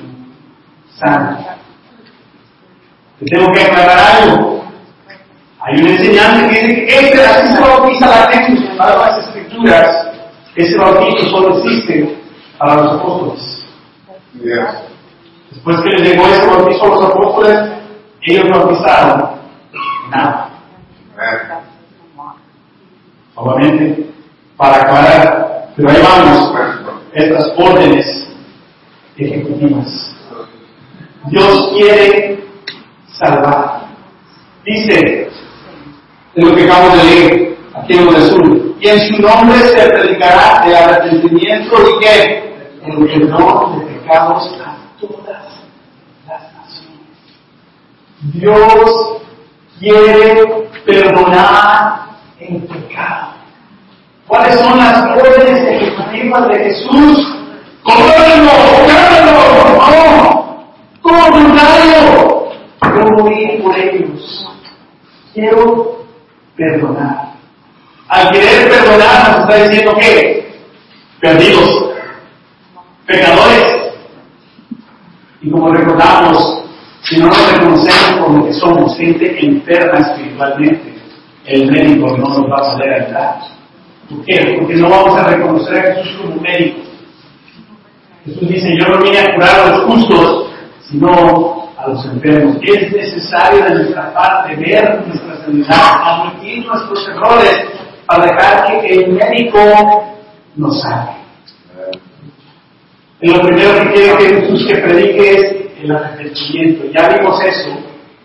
Santo. 0.99 1.45
Te 3.19 3.27
tengo 3.27 3.53
que 3.53 3.63
aclarar 3.63 4.23
algo. 4.23 4.65
Hay 5.61 5.81
una 5.81 5.91
enseñanza 5.91 6.49
que 6.49 6.67
dice 6.67 6.87
que 6.87 6.95
este, 6.95 7.25
así 7.25 7.55
se 7.55 7.61
bautiza 7.61 8.07
la 8.07 8.33
gente, 8.33 8.67
en 8.69 8.77
las 8.79 9.27
escrituras, 9.27 10.09
ese 10.55 10.77
bautizo 10.79 11.31
solo 11.31 11.59
existe 11.59 12.19
para 12.59 12.83
los 12.83 13.01
apóstoles. 13.01 13.65
Después 15.51 15.81
que 15.81 15.89
les 15.91 16.03
llegó 16.03 16.27
ese 16.29 16.47
bautizo 16.47 16.85
a 16.85 16.89
los 16.89 17.05
apóstoles, 17.05 17.73
ellos 18.23 18.49
bautizaron 18.51 19.31
nada. 20.11 20.51
Obviamente, 23.35 24.16
para 24.57 24.77
aclarar, 24.77 25.69
pero 25.77 25.91
ahí 25.91 26.03
vamos, 26.03 26.53
estas 27.13 27.53
órdenes 27.57 28.29
ejecutivas. 29.17 30.15
Dios 31.31 31.73
quiere 31.75 32.45
salvar. 33.09 33.87
Dice, 34.65 35.29
en 36.35 36.49
lo 36.49 36.55
que 36.55 36.65
acabamos 36.65 36.99
de 36.99 37.05
leer, 37.05 37.59
aquí 37.75 37.93
en 37.95 38.09
el 38.09 38.17
azul, 38.17 38.77
y 38.81 38.89
en 38.89 39.01
su 39.01 39.23
nombre 39.23 39.59
se 39.59 39.89
predicará 39.89 40.65
el 40.67 40.75
arrepentimiento 40.75 41.77
y 41.89 42.05
que 42.05 42.47
el 42.85 43.07
perdón 43.07 43.79
de 43.79 43.87
pecados 43.87 44.61
a 44.65 44.77
todas 45.01 45.45
las 46.27 46.43
naciones. 46.55 47.01
Dios 48.35 49.23
quiere 49.79 50.69
perdonar 50.85 52.07
el 52.39 52.63
pecado. 52.63 53.36
¿Cuáles 54.27 54.59
son 54.59 54.77
las 54.79 55.17
órdenes 55.17 55.69
ejecutivas 55.69 56.49
de 56.49 56.59
Jesús? 56.59 57.37
¡Cómpralo! 57.83 58.51
¡Cómpralo! 58.77 59.37
¡No! 59.77 60.67
¡Como 61.01 61.27
contrario! 61.31 62.49
Yo 62.83 63.23
morí 63.23 63.61
por 63.63 63.79
ellos. 63.79 64.47
Quiero 65.33 66.07
perdonar. 66.57 67.35
Al 68.09 68.31
querer 68.31 68.69
perdonar 68.69 69.31
nos 69.31 69.41
está 69.41 69.69
diciendo 69.69 69.95
que 69.95 70.57
perdidos, 71.21 71.95
pecadores. 73.07 73.77
Y 75.41 75.51
como 75.51 75.73
recordamos, 75.73 76.65
si 77.03 77.19
no 77.19 77.29
nos 77.29 77.53
reconocemos 77.53 78.25
como 78.25 78.47
que 78.47 78.53
somos 78.55 78.97
gente 78.97 79.47
enferma 79.47 79.99
espiritualmente, 79.99 80.95
el 81.45 81.71
médico 81.71 82.17
no 82.17 82.29
nos 82.29 82.51
va 82.51 82.57
a 82.57 82.73
poder 82.73 83.03
ayudar. 83.03 83.56
¿Por 84.09 84.25
qué? 84.25 84.57
Porque 84.59 84.75
no 84.77 84.89
vamos 84.89 85.17
a 85.17 85.29
reconocer 85.31 85.79
a 85.79 85.95
Jesús 85.95 86.21
como 86.23 86.41
médico. 86.41 86.81
Jesús 88.25 88.49
dice, 88.49 88.77
yo 88.81 88.89
no 88.89 89.03
vine 89.03 89.19
a 89.19 89.35
curar 89.35 89.61
a 89.61 89.71
los 89.71 89.85
justos, 89.85 90.51
sino 90.89 91.71
a 91.77 91.89
los 91.89 92.05
enfermos. 92.07 92.57
Es 92.63 92.93
necesario 92.93 93.65
de 93.65 93.75
nuestra 93.75 94.13
parte 94.13 94.57
ver 94.57 95.05
nuestras 95.07 95.39
enfermedades, 95.41 96.03
admitir 96.03 96.67
nuestros 96.67 97.09
errores, 97.09 97.69
para 98.07 98.25
dejar 98.25 98.67
que 98.67 98.95
el 98.95 99.13
médico 99.13 99.59
nos 100.57 100.81
sane. 100.81 101.17
Y 103.21 103.29
lo 103.31 103.41
primero 103.41 103.73
que 103.81 103.93
quiero 103.93 104.19
que 104.19 104.29
Jesús 104.29 104.67
que 104.67 104.79
predique 104.79 105.31
es 105.31 105.57
el 105.83 105.97
arrepentimiento. 105.97 106.85
Ya 106.95 107.09
vimos 107.09 107.43
eso 107.43 107.71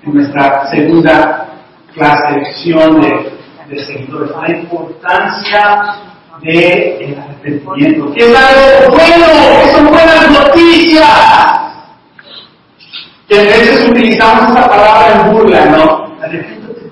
en 0.03 0.13
nuestra 0.13 0.69
segunda 0.69 1.47
clase, 1.93 2.39
de, 2.39 3.40
de 3.72 3.86
seguidores. 3.86 4.32
La 4.32 4.58
importancia 4.58 5.96
del 6.42 7.18
arrepentimiento. 7.18 8.13
Que 8.13 8.32
es 8.32 8.36
algo 8.36 8.92
bueno, 8.92 9.25
que 9.63 9.72
son 9.72 9.88
buenas 9.88 10.32
noticias. 10.32 11.08
Que 13.28 13.40
a 13.40 13.44
veces 13.44 13.90
utilizamos 13.90 14.50
esta 14.50 14.68
palabra 14.70 15.13
en 15.16 15.32
burla, 15.32 15.66
¿no? 15.66 16.18
Arrepéntate, 16.22 16.92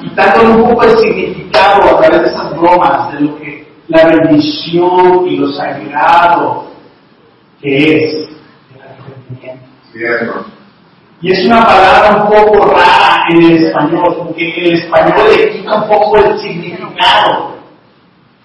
Quitando 0.00 0.42
un 0.44 0.70
poco 0.70 0.82
el 0.84 0.98
significado 0.98 1.82
a 1.84 2.00
través 2.00 2.22
de 2.22 2.28
esas 2.28 2.56
bromas, 2.56 3.12
de 3.12 3.20
lo 3.20 3.38
que 3.38 3.66
la 3.88 4.06
bendición 4.06 5.26
y 5.28 5.36
lo 5.36 5.52
sagrado 5.52 6.66
que 7.60 7.96
es 7.96 8.14
el 8.74 8.82
arrepentimiento. 8.82 10.46
Y 11.20 11.32
es 11.32 11.46
una 11.46 11.64
palabra 11.64 12.22
un 12.22 12.28
poco 12.28 12.66
rara 12.66 13.05
en 13.28 13.42
el 13.42 13.64
español, 13.64 14.16
porque 14.18 14.54
el 14.56 14.74
español 14.74 15.26
le 15.36 15.50
quita 15.50 15.82
un 15.82 15.88
poco 15.88 16.16
el 16.18 16.38
significado. 16.38 17.56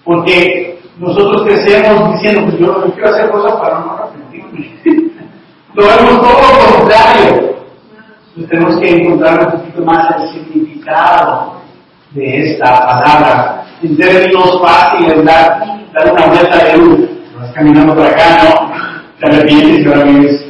Porque 0.04 0.80
nosotros 0.98 1.42
crecemos 1.42 2.12
diciendo, 2.14 2.42
pues 2.46 2.58
yo 2.58 2.66
no 2.66 2.92
quiero 2.92 3.08
hacer 3.08 3.30
cosas 3.30 3.52
para 3.60 3.78
no 3.80 3.92
arrepentirme. 3.92 4.76
lo 5.74 5.86
vemos 5.86 6.20
todo 6.20 6.32
lo 6.32 6.78
contrario. 6.78 7.52
Entonces 8.34 8.50
tenemos 8.50 8.80
que 8.80 8.90
encontrar 8.90 9.46
un 9.46 9.52
poquito 9.52 9.84
más 9.84 10.14
el 10.16 10.32
significado 10.32 11.60
de 12.12 12.52
esta 12.52 12.86
palabra. 12.86 13.64
En 13.82 13.96
términos 13.96 14.60
fáciles, 14.62 15.24
dar, 15.24 15.60
dar 15.92 16.12
una 16.12 16.26
vuelta 16.26 16.64
de 16.64 16.76
luz. 16.78 17.10
Vas 17.38 17.52
caminando 17.52 17.94
por 17.94 18.06
acá, 18.06 18.42
¿no? 18.44 18.72
Te 19.18 19.26
arrepientes 19.26 19.80
y 19.80 19.88
ahora 19.88 20.04
vienes 20.04 20.44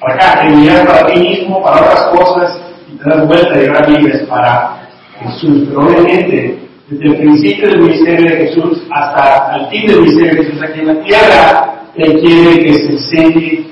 para 0.00 0.14
acá, 0.14 0.44
miras 0.44 0.86
para 0.86 1.06
ti 1.06 1.20
mismo, 1.20 1.62
para 1.62 1.80
otras 1.80 2.04
cosas, 2.06 2.60
das 3.04 3.26
vuelta 3.26 3.62
y 3.62 3.66
ahora 3.66 3.86
vives 3.86 4.22
para 4.28 4.88
Jesús. 5.20 5.68
Pero 5.68 5.80
obviamente, 5.80 6.68
desde 6.88 7.04
el 7.04 7.16
principio 7.16 7.68
del 7.68 7.80
ministerio 7.80 8.30
de 8.30 8.36
Jesús 8.46 8.82
hasta 8.90 9.56
el 9.56 9.66
fin 9.68 9.86
del 9.86 10.00
ministerio 10.00 10.34
de 10.34 10.44
Jesús 10.44 10.62
aquí 10.62 10.80
en 10.80 10.86
la 10.86 11.04
tierra, 11.04 11.74
Él 11.94 12.20
quiere 12.20 12.64
que 12.64 12.74
se 12.74 12.92
enseñe 12.92 13.66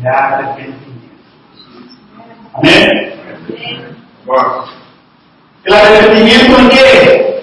el 0.00 0.06
arrepentimiento. 0.06 0.80
Amén. 2.54 3.12
El 5.64 5.74
arrepentimiento 5.74 6.58
en 6.58 6.68
qué? 6.68 7.42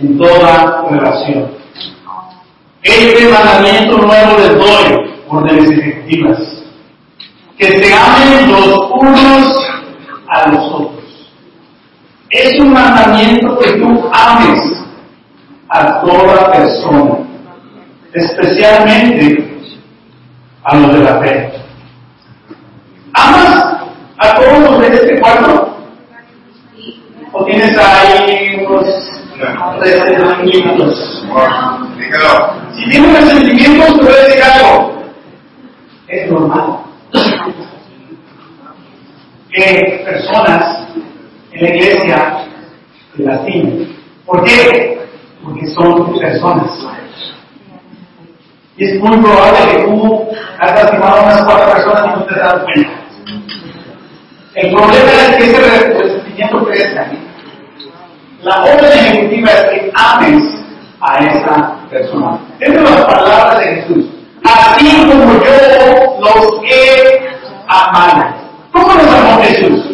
En 0.00 0.18
toda 0.18 0.84
relación. 0.90 1.50
Este 2.82 3.28
mandamiento 3.28 3.98
nuevo 3.98 4.38
les 4.38 4.56
doy, 4.56 5.10
órdenes 5.28 5.70
ejecutivas 5.70 6.58
que 7.58 7.66
se 7.66 7.92
amen 7.92 8.52
los 8.52 8.90
unos 8.92 9.67
a 10.48 10.52
los 10.52 10.72
otros. 10.72 11.32
Es 12.30 12.60
un 12.60 12.72
mandamiento 12.72 13.58
que 13.58 13.72
tú 13.72 14.10
ames 14.12 14.60
a 15.70 16.00
toda 16.00 16.52
persona, 16.52 17.18
especialmente 18.12 19.48
a 20.64 20.76
los 20.76 20.92
de 20.92 20.98
la 20.98 21.20
fe. 21.20 21.52
¿Amas 23.14 23.76
a 24.18 24.34
todos 24.34 24.58
los 24.58 24.80
de 24.80 24.86
este 24.88 25.20
cuarto? 25.20 25.76
¿O 27.32 27.44
tienes 27.44 27.76
ahí 27.78 28.64
unos 28.66 28.86
resentimientos? 29.80 31.24
Si 32.76 32.90
tienes 32.90 33.24
resentimientos, 33.24 33.96
te 33.96 34.02
voy 34.02 34.12
a 34.12 34.24
decir 34.24 34.42
algo. 34.42 35.02
Es 36.08 36.30
normal 36.30 36.78
que 39.58 40.04
personas 40.04 40.88
en 41.52 41.62
la 41.62 41.74
iglesia 41.74 42.38
te 43.16 43.22
lastimen. 43.22 43.96
¿Por 44.24 44.44
qué? 44.44 45.00
Porque 45.42 45.66
son 45.68 46.18
personas. 46.18 46.70
Y 48.76 48.84
es 48.84 49.00
muy 49.00 49.16
probable 49.18 49.58
que 49.72 49.82
tú 49.84 50.28
has 50.60 50.72
lastimado 50.72 51.16
a 51.16 51.22
unas 51.24 51.44
cuatro 51.44 51.72
personas 51.72 52.04
y 52.04 52.08
no 52.10 52.24
te 52.24 52.34
has 52.34 52.40
dado 52.40 52.64
cuenta. 52.64 52.90
El 54.54 54.74
problema 54.74 55.10
es 55.10 55.36
que 55.36 55.44
ese 55.44 55.94
resentimiento 55.94 56.64
crezca. 56.64 57.10
La 58.42 58.62
orden 58.62 58.92
ejecutiva 58.92 59.50
es 59.50 59.64
que 59.64 59.92
ames 59.94 60.44
a 61.00 61.18
esa 61.18 61.76
persona. 61.90 62.38
Son 62.64 62.84
las 62.84 63.04
palabras 63.04 63.58
de 63.58 63.64
Jesús. 63.66 64.04
Así 64.44 64.96
como 65.08 65.32
yo 65.42 66.20
los 66.20 66.62
he 66.70 67.28
amado. 67.66 68.47
¿Cómo 68.72 68.94
nos 68.94 69.06
amó 69.06 69.42
Jesús? 69.42 69.84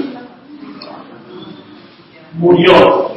Murió. 2.34 3.12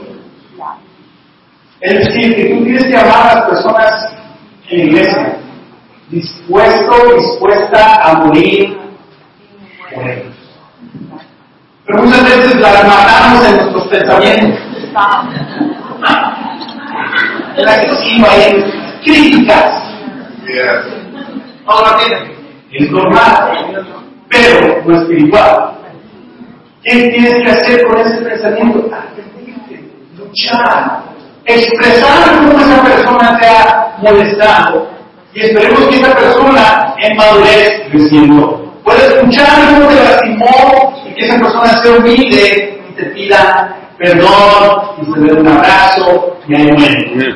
Es 1.81 1.93
decir, 1.93 2.35
que 2.35 2.55
tú 2.55 2.63
tienes 2.63 2.83
que 2.85 2.97
amar 2.97 3.27
a 3.29 3.35
las 3.35 3.49
personas 3.49 4.15
en 4.69 4.77
la 4.77 4.83
iglesia, 4.85 5.37
dispuesto, 6.09 7.15
dispuesta 7.15 8.01
a 8.03 8.13
morir 8.25 8.77
por 9.93 10.09
ellos. 10.09 10.33
Pero 11.85 12.03
muchas 12.03 12.23
veces 12.23 12.55
las 12.59 12.87
matamos 12.87 13.45
en 13.45 13.55
nuestros 13.57 13.87
pensamientos. 13.87 14.59
La 17.57 17.81
que 17.81 17.89
hay 18.27 18.73
críticas. 19.03 19.83
Ahora 21.65 21.97
es 22.71 22.91
normal, 22.91 24.06
pero 24.29 24.81
no 24.85 25.01
espiritual. 25.01 25.73
¿Qué 26.83 27.09
tienes 27.09 27.33
que 27.43 27.51
hacer 27.51 27.85
con 27.87 27.99
ese 27.99 28.17
pensamiento? 28.17 28.89
Arrepentirte, 28.93 29.89
luchar, 30.17 31.03
expresar 31.45 32.37
cómo 32.37 32.59
esa 32.59 32.83
persona 32.83 33.39
te 33.39 33.47
ha 33.47 33.97
molestado 34.01 34.87
y 35.33 35.41
esperemos 35.41 35.87
que 35.87 35.95
esa 35.97 36.15
persona 36.15 36.95
en 36.99 37.17
madurez 37.17 37.71
creciendo 37.91 38.73
pueda 38.83 38.99
escuchar 38.99 39.73
cómo 39.73 39.87
te 39.89 39.95
lastimó 39.95 40.93
y 41.05 41.13
que 41.13 41.25
esa 41.25 41.39
persona 41.39 41.77
se 41.81 41.89
humilde 41.89 42.81
y 42.89 42.93
te 42.93 43.05
pida 43.07 43.75
perdón 43.97 44.81
y 45.01 45.13
se 45.13 45.19
dé 45.19 45.33
un 45.33 45.47
abrazo 45.47 46.37
y 46.47 46.55
ahí 46.55 46.71
muere. 46.71 47.35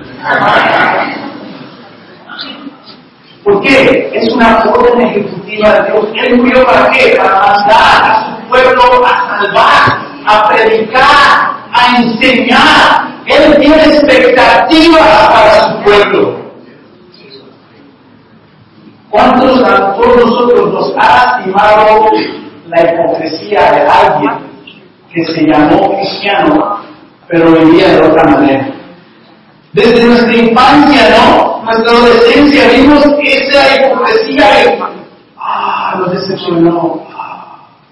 ¿Por 3.44 3.60
qué? 3.62 4.12
Es 4.14 4.34
una 4.34 4.60
orden 4.60 5.02
ejecutiva 5.02 5.74
de 5.74 5.92
Dios. 5.92 6.06
Él 6.24 6.38
murió 6.38 6.64
para 6.66 6.92
qué? 6.92 7.16
Para 7.18 7.40
mandar 7.40 8.04
a 8.04 8.38
su 8.38 8.50
pueblo 8.50 9.06
a 9.06 9.44
salvar, 9.44 10.02
a 10.28 10.48
predicar, 10.50 11.52
a 11.74 11.98
enseñar. 11.98 13.12
Él 13.26 13.58
tiene 13.60 13.84
expectativas 13.84 15.28
para 15.30 15.64
su 15.64 15.84
pueblo. 15.84 16.42
¿Cuántos 19.10 19.64
a 19.64 19.94
todos 19.96 20.26
nosotros 20.26 20.74
nos 20.74 20.94
ha 20.98 21.26
lastimado 21.26 22.10
la 22.68 22.82
hipocresía 22.82 23.72
de 23.72 23.82
alguien 23.82 24.32
que 25.12 25.26
se 25.26 25.42
llamó 25.42 25.98
cristiano, 25.98 26.80
pero 27.28 27.52
vivía 27.52 27.90
de 27.90 28.02
otra 28.04 28.24
manera? 28.24 28.71
Desde 29.74 30.04
nuestra 30.04 30.36
infancia, 30.36 31.16
¿no? 31.18 31.64
Nuestra 31.64 31.92
adolescencia 31.92 32.72
vimos 32.72 33.06
esa 33.24 33.76
hipocresía 33.76 34.46
ah, 35.38 35.96
nos 35.98 36.12
decepcionó. 36.12 37.08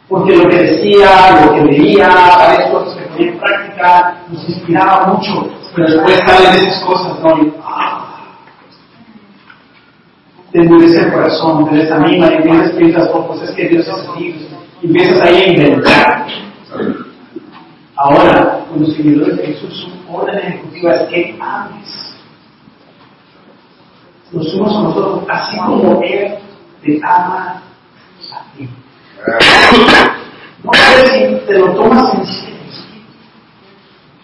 Porque 0.09 0.35
lo 0.35 0.49
que 0.49 0.57
decía, 0.57 1.45
lo 1.45 1.53
que 1.53 1.61
veía, 1.65 2.07
varias 2.07 2.71
cosas 2.71 2.95
que 2.95 3.05
ponía 3.09 3.31
en 3.31 3.39
práctica, 3.39 4.17
nos 4.29 4.49
inspiraba 4.49 5.05
mucho. 5.07 5.49
Pero 5.75 5.87
después 5.87 6.19
salen 6.25 6.67
esas 6.67 6.83
cosas, 6.83 7.19
¿no? 7.21 7.53
Ah, 7.63 8.05
te 10.51 10.59
endurece 10.59 10.99
el 10.99 11.13
corazón, 11.13 11.69
te 11.69 11.75
desanima 11.75 12.27
y 12.31 12.35
empiezas 12.35 12.71
piensas, 12.71 13.09
oh, 13.13 13.27
pues 13.27 13.41
es 13.43 13.51
que 13.51 13.69
Dios 13.69 13.87
es 13.87 13.93
así. 13.93 14.47
Y 14.81 14.87
empiezas 14.87 15.21
ahí 15.21 15.43
a 15.43 15.47
inventar. 15.47 16.27
Ahora, 18.01 18.65
con 18.69 18.79
los 18.79 18.95
seguidores 18.95 19.35
de 19.35 19.47
Jesús, 19.47 19.75
su 19.75 20.15
orden 20.15 20.37
ejecutiva 20.37 20.93
es 20.93 21.09
que 21.09 21.37
ames 21.37 22.15
los 24.31 24.53
unos 24.53 24.73
a 24.73 24.81
nosotros, 24.83 25.23
así 25.27 25.57
como 25.57 26.01
Él 26.01 26.35
te 26.81 27.01
ama 27.03 27.61
a 28.31 28.55
ti. 28.55 28.69
No 30.63 30.71
sé 30.73 31.07
si 31.07 31.45
te 31.45 31.59
lo 31.59 31.73
tomas 31.73 32.13
en 32.13 32.25
serio, 32.25 32.59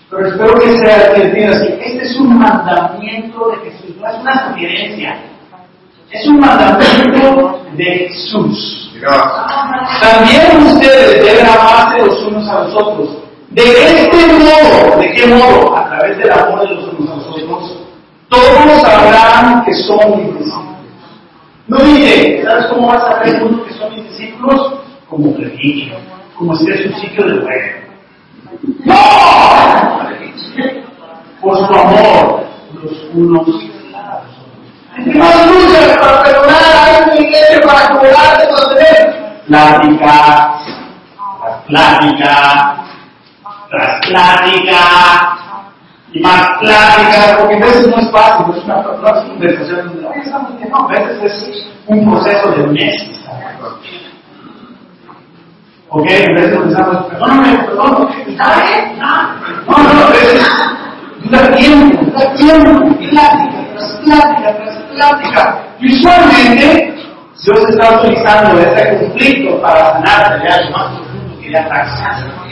pero 0.10 0.28
espero 0.28 0.54
que 0.54 0.78
sea 0.78 1.14
que 1.14 1.22
entiendas 1.24 1.62
así. 1.62 1.74
Este 1.82 2.06
es 2.06 2.16
un 2.18 2.38
mandamiento 2.38 3.50
de 3.50 3.72
Jesús, 3.72 3.96
no 4.00 4.08
es 4.08 4.20
una 4.22 4.48
sugerencia. 4.48 5.20
Es 6.12 6.28
un 6.28 6.40
mandamiento 6.40 7.62
de 7.76 7.86
Jesús. 7.86 8.92
También 10.02 10.66
ustedes 10.66 11.26
deben 11.26 11.46
amarse 11.46 12.06
los 12.06 12.24
unos 12.24 12.48
a 12.48 12.64
los 12.64 12.76
otros. 12.76 13.25
De 13.56 13.63
este 13.63 14.28
modo, 14.34 15.00
¿de 15.00 15.12
qué 15.13 15.28
modo? 15.28 15.78
A 15.78 15.88
través 15.88 16.18
del 16.18 16.30
amor 16.30 16.68
de 16.68 16.76
los 16.76 16.94
unos 17.00 17.10
a 17.10 17.15
los 17.15 17.28
otros, 17.28 17.78
todos 18.28 18.82
sabrán 18.82 19.63
que 19.63 19.74
son 19.76 20.18
mis 20.18 20.39
discípulos. 20.39 20.76
No 21.68 21.78
dice, 21.78 22.44
¿sabes 22.44 22.65
cómo 22.65 22.88
vas 22.89 23.02
a 23.04 23.12
saber 23.13 23.44
uno 23.44 23.63
que 23.63 23.74
son 23.76 23.96
mis 23.96 24.04
discípulos? 24.10 24.74
Como 25.10 25.34
predico, 25.36 25.96
como 26.38 26.54
esté 26.54 26.84
su 26.84 27.00
sitio 27.00 27.26
de 27.28 27.39
bueno. 27.39 27.74
¡No! 28.84 28.96
Por 31.39 31.58
su 31.58 31.74
amor, 31.74 32.44
los 32.74 33.08
unos 33.13 33.39
a 33.39 33.52
los 33.52 33.56
otros. 33.56 34.65
Entre 34.98 35.18
más 35.18 35.48
luchas 35.48 35.98
para 35.98 36.24
perdonar, 36.24 37.10
hay 37.10 37.24
iglesia 37.24 37.62
para 37.65 37.88
cobrarte 37.88 38.52
los 38.52 38.76
derechos. 38.76 39.15
Plática, 39.48 40.60
plática, 41.68 42.85
plática, 44.08 45.38
y 46.12 46.20
más 46.22 46.50
plática, 46.60 47.38
porque 47.39 47.56
a 47.56 47.60
veces 47.60 47.88
no 47.88 47.98
es 47.98 48.12
fácil, 48.12 48.48
no 48.48 48.56
es 48.56 48.63
una, 48.63 48.84
conversación 48.84 50.02
donde, 50.02 50.70
no, 50.70 50.78
a 50.78 50.88
veces 50.88 51.24
es 51.24 51.68
un 51.88 52.10
proceso 52.10 52.52
de 52.52 52.68
meses. 52.68 53.22
Ok, 55.89 56.06
a 56.06 56.34
veces 56.34 56.58
pensamos, 56.58 57.06
perdóname, 57.06 57.58
perdóname, 57.65 58.24
¿está 58.28 58.63
bien? 58.63 59.00
No, 59.00 59.78
no, 59.78 60.06
a 60.06 60.10
veces 60.10 60.76
da 61.30 61.52
tiempo, 61.52 62.12
da 62.18 62.34
tiempo, 62.34 62.98
plática, 63.10 63.65
tras 63.74 63.91
plática, 64.04 64.58
tras 64.58 64.78
plática. 64.94 65.58
Y 65.80 65.96
usualmente 65.96 66.96
Dios 67.44 67.60
está 67.70 68.00
utilizando 68.00 68.60
ese 68.60 68.98
conflicto 68.98 69.62
para 69.62 69.94
sanarte 69.94 70.48
de 70.48 70.54
algo 70.54 70.78
más 70.78 70.96
profundo 70.96 71.39
que 71.41 71.52
ya 71.52 71.60
está 71.60 72.45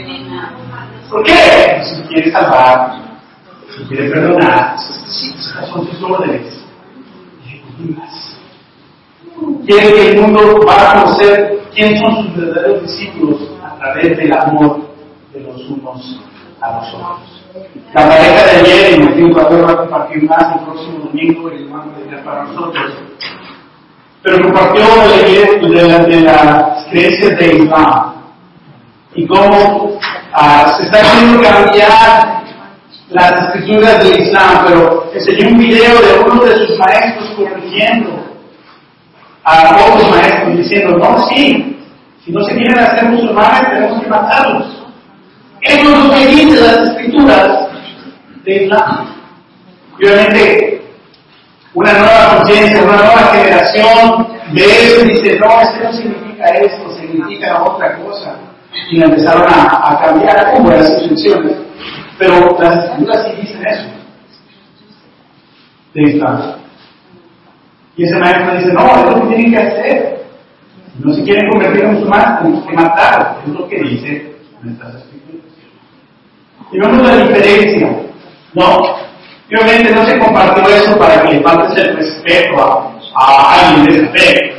¿Por 1.13 1.23
qué? 1.26 1.84
Si 1.84 2.02
quieres 2.08 2.34
salvar, 2.34 2.95
si 3.78 3.84
quieres 3.84 4.12
perdonar, 4.12 4.76
son 4.80 5.86
tus 5.86 6.02
órdenes 6.02 6.65
ejecutivas. 7.45 8.39
Quiere 9.63 9.93
que 9.93 10.10
el 10.10 10.21
mundo 10.21 10.60
va 10.67 10.73
a 10.73 11.04
conocer 11.04 11.60
quién 11.76 11.99
son 11.99 12.15
sus 12.15 12.36
verdaderos 12.36 12.82
discípulos 12.82 13.41
a 13.63 13.76
través 13.78 14.17
del 14.17 14.34
amor 14.34 14.89
de 15.32 15.41
los 15.41 15.62
unos 15.69 16.19
a 16.60 16.78
los 16.78 16.93
otros. 16.95 17.43
La 17.93 18.10
pareja 18.10 18.45
de 18.45 18.52
ayer, 18.62 18.95
y 18.95 19.04
Martín 19.04 19.34
Pastor 19.36 19.67
va 19.67 19.71
a 19.71 19.78
compartir 19.78 20.23
más 20.23 20.56
el 20.56 20.65
próximo 20.65 20.99
domingo, 21.06 21.49
el 21.52 21.65
hermano 21.65 21.91
de 22.10 22.17
para 22.17 22.45
nosotros. 22.45 22.91
Pero 24.23 24.43
compartió 24.45 24.84
de, 25.10 25.69
de, 25.69 26.06
de 26.08 26.21
las 26.21 26.86
creencias 26.88 27.38
de 27.38 27.56
Islam 27.58 28.13
y 29.13 29.28
cómo 29.28 29.99
ah, 30.34 30.74
se 30.78 30.84
está 30.84 31.00
haciendo 31.00 31.41
cambiar 31.41 32.43
las 33.10 33.32
escrituras 33.32 34.04
del 34.04 34.19
Islam, 34.19 34.65
pero 34.67 35.12
enseñó 35.13 35.50
un 35.50 35.58
video 35.58 36.02
de 36.02 36.19
uno 36.26 36.43
de 36.46 36.58
sus 36.58 36.78
maestros 36.80 37.30
corrigiendo 37.38 38.24
a 39.43 39.76
otros 39.86 40.10
maestros 40.10 40.58
diciendo, 40.58 40.98
no, 40.98 41.28
sí, 41.28 41.78
si 42.24 42.32
no 42.32 42.43
se 42.43 42.56
quieren 42.56 42.80
hacer 42.80 43.06
musulmanes 43.10 43.69
tenemos 43.69 44.02
que 44.02 44.10
matarlos. 44.10 44.84
Eso 45.62 45.82
es 45.82 46.04
lo 46.04 46.13
que 46.13 46.28
dice 46.28 46.62
las 46.62 46.89
escrituras 46.89 47.67
de 48.43 48.63
Islam. 48.63 49.08
Y 50.00 50.08
obviamente, 50.08 50.82
una 51.74 51.93
nueva 51.93 52.38
conciencia, 52.38 52.84
una 52.84 52.96
nueva 52.98 53.32
generación 53.34 54.28
de 54.54 54.63
eso 54.63 55.06
dice, 55.06 55.39
no, 55.39 55.62
esto 55.62 55.84
no 55.84 55.93
significa 55.93 56.46
esto, 56.50 56.96
significa 57.00 57.63
otra 57.63 57.98
cosa. 57.98 58.36
Y 58.92 58.98
la 58.98 59.06
empezaron 59.06 59.44
a, 59.44 59.92
a 59.92 60.00
cambiar 60.00 60.54
como 60.54 60.70
las 60.70 60.90
instrucciones. 60.90 61.58
Pero 62.18 62.58
las 62.60 62.86
escrituras 62.86 63.28
sí 63.28 63.42
dicen 63.42 63.66
eso. 63.68 63.88
De 65.94 66.04
Islam. 66.04 66.56
Y 67.96 68.04
ese 68.04 68.16
maestro 68.16 68.56
dice, 68.56 68.74
no, 68.74 68.82
es 68.82 69.06
lo 69.06 69.22
que 69.22 69.36
tienen 69.36 69.52
que 69.52 69.58
hacer. 69.58 70.26
No 71.00 71.14
se 71.14 71.24
quieren 71.24 71.50
convertir 71.50 71.84
en 71.84 71.94
musulmanes, 71.94 72.40
tenemos 72.40 72.66
que 72.66 72.74
matarlos. 72.74 73.28
Es 73.46 73.54
lo 73.54 73.68
que 73.68 73.80
dice 73.80 74.36
nuestras 74.62 74.96
escrituras. 74.96 75.46
Y 76.72 76.80
vemos 76.80 77.08
la 77.08 77.16
diferencia. 77.18 77.90
No, 78.54 78.78
obviamente 79.62 79.94
no 79.94 80.06
se 80.06 80.20
compartió 80.20 80.64
eso 80.68 80.98
para 80.98 81.22
que 81.22 81.34
le 81.34 81.42
faltes 81.42 81.78
el 81.78 81.96
respeto 81.98 82.62
a, 82.62 82.92
a 83.16 83.70
alguien 83.70 83.86
de 83.86 83.96
esa 83.96 84.12
fe. 84.12 84.56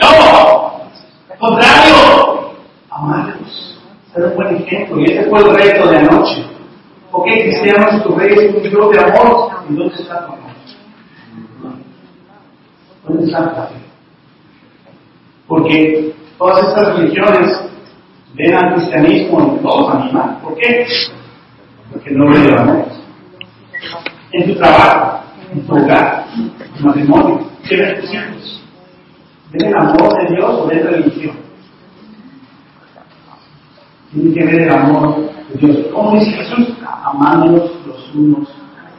No, 0.00 0.82
al 1.30 1.38
contrario, 1.38 2.39
amarlos, 3.00 3.78
ser 4.12 4.24
un 4.24 4.36
buen 4.36 4.56
ejemplo. 4.56 5.00
Y 5.00 5.04
ese 5.04 5.28
fue 5.28 5.40
el 5.40 5.54
reto 5.54 5.90
de 5.90 5.96
anoche. 5.98 6.44
Ok, 7.12 7.26
cristianos, 7.26 8.02
tu 8.02 8.14
rey 8.14 8.34
es 8.34 8.54
un 8.54 8.62
Dios 8.62 8.90
de 8.90 9.00
amor. 9.00 9.50
¿Y 9.68 9.74
dónde 9.74 9.94
está 9.94 10.26
tu 10.26 10.32
amor? 10.32 10.50
¿Dónde 13.06 13.24
está 13.26 13.40
la 13.40 13.66
fe? 13.66 13.74
Porque 15.48 16.14
todas 16.38 16.68
estas 16.68 16.96
religiones 16.96 17.60
ven 18.34 18.54
al 18.54 18.74
cristianismo 18.74 19.40
en 19.40 19.62
todos 19.62 19.94
animales. 19.94 20.36
¿Por 20.42 20.56
qué? 20.56 20.86
Porque 21.92 22.10
no 22.12 22.30
el 22.30 22.58
amor. 22.58 22.84
En 24.32 24.46
tu 24.46 24.60
trabajo, 24.60 25.24
en 25.52 25.66
tu 25.66 25.74
hogar, 25.74 26.26
en 26.36 26.72
tu 26.74 26.86
matrimonio, 26.86 27.40
¿qué 27.68 27.76
ven 27.76 28.00
tus 28.00 28.14
hijos? 28.14 28.62
¿Ven 29.50 29.66
el 29.66 29.76
amor 29.76 30.16
de 30.16 30.34
Dios 30.36 30.50
o 30.50 30.66
ven 30.68 30.86
religión? 30.86 31.49
Tienen 34.12 34.34
que 34.34 34.44
ver 34.44 34.62
el 34.62 34.70
amor 34.70 35.16
de 35.48 35.66
Dios. 35.66 35.86
¿Cómo 35.92 36.18
dice 36.18 36.30
Jesús? 36.32 36.68
Amándonos 37.04 37.70
los 37.86 38.14
unos 38.14 38.48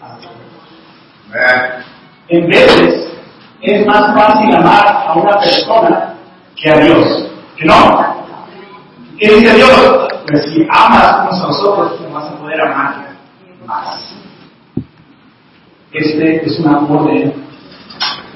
a 0.01 0.15
los 0.15 0.25
otros. 0.25 1.85
En 2.29 2.47
veces 2.47 3.11
es 3.61 3.85
más 3.85 4.13
fácil 4.15 4.55
amar 4.55 5.05
a 5.07 5.13
una 5.13 5.37
persona 5.39 6.13
que 6.55 6.71
a 6.71 6.77
Dios. 6.77 7.31
¿Que 7.57 7.65
no? 7.65 8.15
¿Qué 9.19 9.35
dice 9.35 9.55
Dios? 9.55 10.07
Pues 10.27 10.45
si 10.45 10.65
amas 10.69 11.23
unos 11.23 11.41
a 11.41 11.47
los 11.47 11.63
otros, 11.63 11.97
tú 11.97 12.13
vas 12.13 12.25
a 12.25 12.37
poder 12.37 12.61
amar 12.61 13.11
más. 13.65 14.15
Este 15.91 16.45
es 16.45 16.59
una 16.59 16.79
orden 16.79 17.33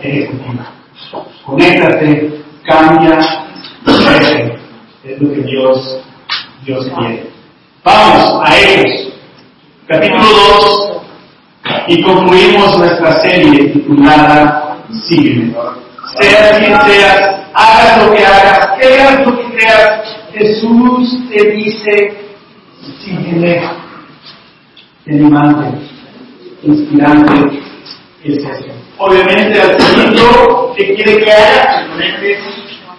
ejecutiva. 0.01 0.65
Conéctate, 1.45 2.43
cambia, 2.63 3.19
crece. 3.85 4.57
Es 5.03 5.21
lo 5.21 5.33
que 5.33 5.41
Dios, 5.41 6.03
Dios 6.65 6.87
quiere. 6.97 7.29
Vamos 7.83 8.41
a 8.43 8.57
ellos. 8.57 9.13
Capítulo 9.87 10.23
2. 10.23 11.01
Y 11.87 12.01
concluimos 12.01 12.77
nuestra 12.79 13.19
serie 13.21 13.69
titulada 13.69 14.77
Sígueme. 15.07 15.55
Seas 16.19 16.59
quien 16.59 16.81
seas, 16.81 17.29
hagas 17.53 18.03
lo 18.03 18.13
que 18.13 18.25
hagas, 18.25 18.69
creas 18.79 19.25
lo 19.25 19.37
que 19.37 19.55
creas, 19.55 20.17
Jesús 20.33 21.29
te 21.29 21.51
dice, 21.51 22.17
sígueme. 23.03 23.61
Animante, 25.07 25.79
inspirante 26.63 27.61
es. 28.23 28.43
Obviamente, 28.97 29.61
al 29.61 29.79
seguirlo, 29.81 30.73
¿qué 30.75 30.95
quiere 30.95 31.23
que 31.23 31.31
hagas? 31.31 31.85
Simplemente 31.85 32.39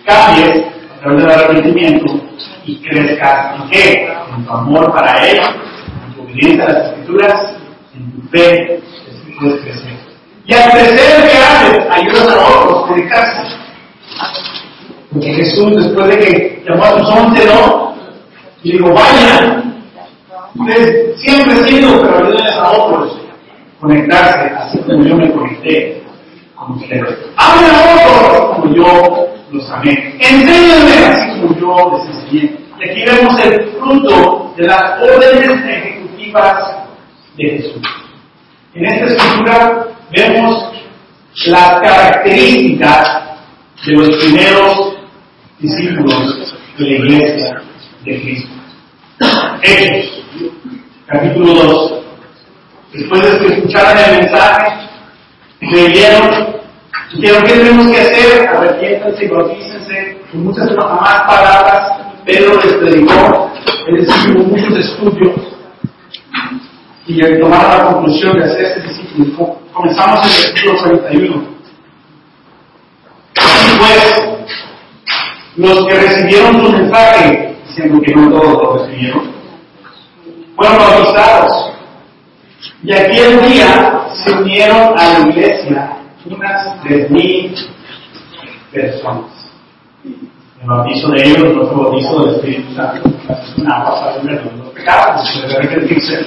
cambies 0.05 0.65
a 0.95 1.01
través 1.01 1.23
del 1.23 1.31
arrepentimiento 1.31 2.26
y 2.67 2.83
crezcas 2.83 3.61
en 3.61 3.71
qué? 3.71 4.09
En 4.37 4.45
tu 4.45 4.53
amor 4.53 4.93
para 4.93 5.17
Él, 5.27 5.39
en 5.39 6.15
tu 6.15 6.23
obediencia 6.23 6.65
a 6.65 6.73
las 6.73 6.89
Escrituras, 6.89 7.57
en 7.95 8.13
tu 8.13 8.29
fe, 8.29 8.83
puedes 9.39 9.61
crecer. 9.63 9.97
Y 10.45 10.55
al 10.55 10.71
crecer, 10.71 11.31
¿qué 11.31 11.39
haces? 11.39 11.87
Ayudas 11.91 12.29
a 12.29 12.61
otros 12.61 12.87
conectarse. 12.89 13.57
Porque 15.13 15.33
Jesús, 15.35 15.77
después 15.77 16.09
de 16.09 16.19
que 16.19 16.65
llamó 16.69 16.85
a 16.85 16.99
sus 16.99 17.09
once, 17.09 17.45
¿no? 17.47 17.95
Y 18.63 18.73
dijo, 18.73 18.93
vayan. 18.93 19.75
Ustedes 20.55 21.21
siempre 21.21 21.65
siendo, 21.65 22.01
pero 22.01 22.17
ayúdenles 22.17 22.53
a 22.53 22.71
otros 22.71 23.21
conectarse, 23.81 24.55
así 24.57 24.79
como 24.79 25.05
yo 25.05 25.17
me 25.17 25.31
conecté 25.33 26.03
con 26.55 26.73
ustedes. 26.73 27.15
Amen 27.37 27.71
a 27.71 28.25
otros 28.25 28.57
como 28.57 28.75
yo 28.75 29.36
los 29.57 29.71
amé. 29.71 30.17
Enséñenme 30.19 31.07
así 31.07 31.41
como 31.41 31.59
yo 31.59 31.99
les 31.99 32.17
enseñé. 32.17 32.57
Y 32.79 32.91
aquí 32.91 33.05
vemos 33.05 33.41
el 33.41 33.71
fruto 33.71 34.55
de 34.57 34.67
las 34.67 35.03
órdenes 35.03 35.65
ejecutivas 35.65 36.77
de 37.37 37.51
Jesús. 37.51 37.83
En 38.75 38.85
esta 38.85 39.07
escritura 39.07 39.87
vemos 40.11 40.73
las 41.47 41.81
características 41.81 43.23
de 43.87 43.93
los 43.93 44.17
primeros 44.25 44.97
discípulos 45.59 46.55
de 46.79 46.85
la 46.85 46.91
iglesia 46.91 47.63
de 48.05 48.21
Cristo. 48.21 48.51
Hechos, 49.63 50.25
capítulo 51.07 51.55
2. 51.55 51.93
Después 52.93 53.23
de 53.23 53.39
que 53.39 53.55
escucharon 53.55 53.99
el 53.99 54.21
mensaje, 54.21 54.89
creyeron, 55.61 56.56
dijeron, 57.15 57.45
¿qué 57.45 57.53
tenemos 57.53 57.87
que 57.87 58.01
hacer? 58.01 58.49
Arrepiéntanse 58.49 59.29
bautícense 59.29 60.19
con 60.31 60.45
muchas 60.45 60.71
más 60.73 61.21
palabras, 61.23 61.93
Pedro 62.25 62.61
les 62.61 62.75
predicó, 62.75 63.53
él 63.87 64.07
hubo 64.35 64.45
muchos 64.45 64.79
estudios 64.79 65.57
y 67.07 67.21
tomaron 67.41 67.71
la 67.71 67.85
conclusión 67.85 68.37
de 68.37 68.45
hacer 68.45 68.63
este 68.63 68.81
discípulo. 68.83 69.57
Comenzamos 69.73 70.21
en 70.21 70.27
el 70.27 70.53
versículo 70.53 70.79
41. 70.81 71.45
Y 73.37 73.79
pues, 73.79 74.27
los 75.57 75.87
que 75.87 75.95
recibieron 75.95 76.61
su 76.61 76.73
mensaje, 76.73 77.57
diciendo 77.69 78.01
que 78.05 78.15
no 78.15 78.31
todos 78.31 78.53
lo 78.53 78.79
recibieron, 78.79 79.33
fueron 80.57 80.79
bautizados. 80.79 81.73
Y 82.83 82.93
aquel 82.93 83.41
día 83.43 84.09
se 84.13 84.33
unieron 84.33 84.99
a 84.99 85.19
la 85.19 85.29
iglesia 85.29 85.97
unas 86.31 86.83
tres 86.83 87.11
mil 87.11 87.55
personas. 88.73 89.31
El 90.61 90.67
bautizo 90.67 91.09
de 91.09 91.25
ellos 91.25 91.55
no 91.55 91.67
fue 91.67 91.85
bautizo 91.85 92.25
del 92.25 92.35
Espíritu 92.37 92.75
Santo, 92.75 93.09
un 93.59 93.71
agua 93.71 94.01
para 94.01 94.17
el 94.17 94.59
los 94.59 94.69
pecados, 94.73 95.43
debe 95.43 95.57
arrepentirse. 95.57 96.27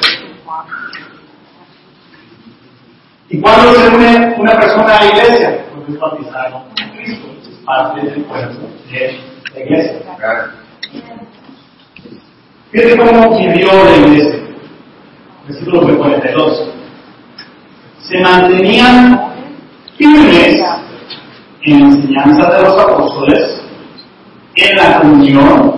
¿Y 3.29 3.39
cuándo 3.41 3.73
se 3.73 3.89
une 3.89 4.35
una 4.37 4.59
persona 4.59 4.97
a 4.97 5.03
la 5.03 5.11
iglesia? 5.11 5.65
Porque 5.73 5.91
es 5.91 5.99
bautizado 5.99 6.63
en 6.77 6.89
Cristo, 6.97 7.27
es 7.41 7.57
parte 7.65 8.01
del 8.01 8.23
pueblo 8.23 8.59
de 8.89 9.19
la 9.53 9.59
iglesia. 9.59 9.99
Fíjate 12.71 12.97
cómo 12.97 13.37
vivió 13.37 13.67
la 13.83 13.97
iglesia. 13.97 14.39
Versículo 15.47 15.97
42. 15.97 16.69
Se 18.01 18.19
mantenían 18.19 19.28
firmes 19.99 20.61
en 21.63 21.79
la 21.79 21.85
enseñanza 21.85 22.49
de 22.51 22.63
los 22.63 22.79
apóstoles, 22.79 23.61
en 24.55 24.77
la 24.77 24.99
comunión, 24.99 25.75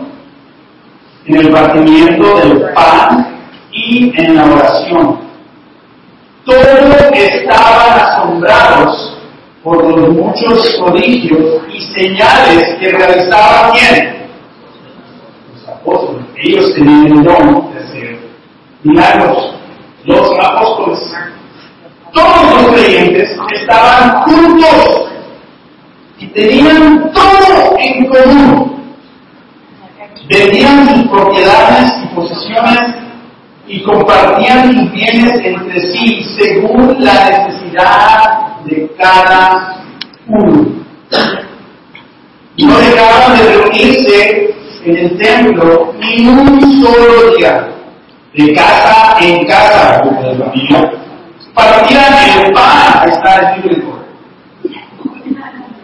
en 1.26 1.36
el 1.36 1.50
partimiento 1.50 2.38
del 2.38 2.72
pan 2.74 3.40
y 3.72 4.14
en 4.16 4.36
la 4.36 4.46
oración. 4.46 5.20
Todos 6.46 7.12
estaban 7.14 8.00
asombrados 8.00 9.18
por 9.64 9.84
los 9.84 10.10
muchos 10.10 10.80
prodigios 10.80 11.64
y 11.74 11.82
señales 11.94 12.80
que 12.80 12.90
realizaban 12.90 13.72
quién? 13.72 14.28
Los 15.54 15.70
apóstoles. 15.70 16.26
Ellos 16.36 16.74
tenían 16.76 17.08
el 17.08 17.24
don 17.24 17.74
de 17.74 17.80
hacer 17.80 18.20
milagros. 18.84 19.56
Los 20.06 20.32
apóstoles. 20.40 21.14
Todos 22.14 22.64
los 22.64 22.74
creyentes 22.74 23.38
estaban 23.54 24.24
juntos 24.24 25.12
y 26.20 26.28
tenían 26.28 27.12
todo 27.14 27.78
en 27.80 28.06
común. 28.08 28.72
Vendían 30.30 30.88
sus 30.90 31.08
propiedades 31.08 31.92
y 32.04 32.16
posesiones 32.16 32.96
y 33.68 33.82
compartían 33.84 34.74
sus 34.74 34.92
bienes 34.92 35.32
entre 35.44 35.92
sí 35.92 36.24
según 36.40 36.98
la 37.00 37.30
necesidad 37.30 38.60
de 38.66 38.92
cada 38.98 39.84
uno. 40.28 40.82
No 42.58 42.78
dejaban 42.78 43.38
de 43.38 43.56
reunirse 43.56 44.56
en 44.84 44.98
el 44.98 45.18
templo 45.18 45.94
ni 46.00 46.28
un 46.28 46.84
solo 46.84 47.36
día, 47.38 47.68
de 48.34 48.54
casa 48.54 49.18
en 49.22 49.46
casa, 49.46 50.02
como 50.02 50.22
de 50.22 50.36
familia, 50.36 50.92
partían 51.54 52.14
el 52.46 52.54
pan, 52.54 53.10
está 53.10 53.36
el 53.36 53.62
bíblico, 53.62 54.00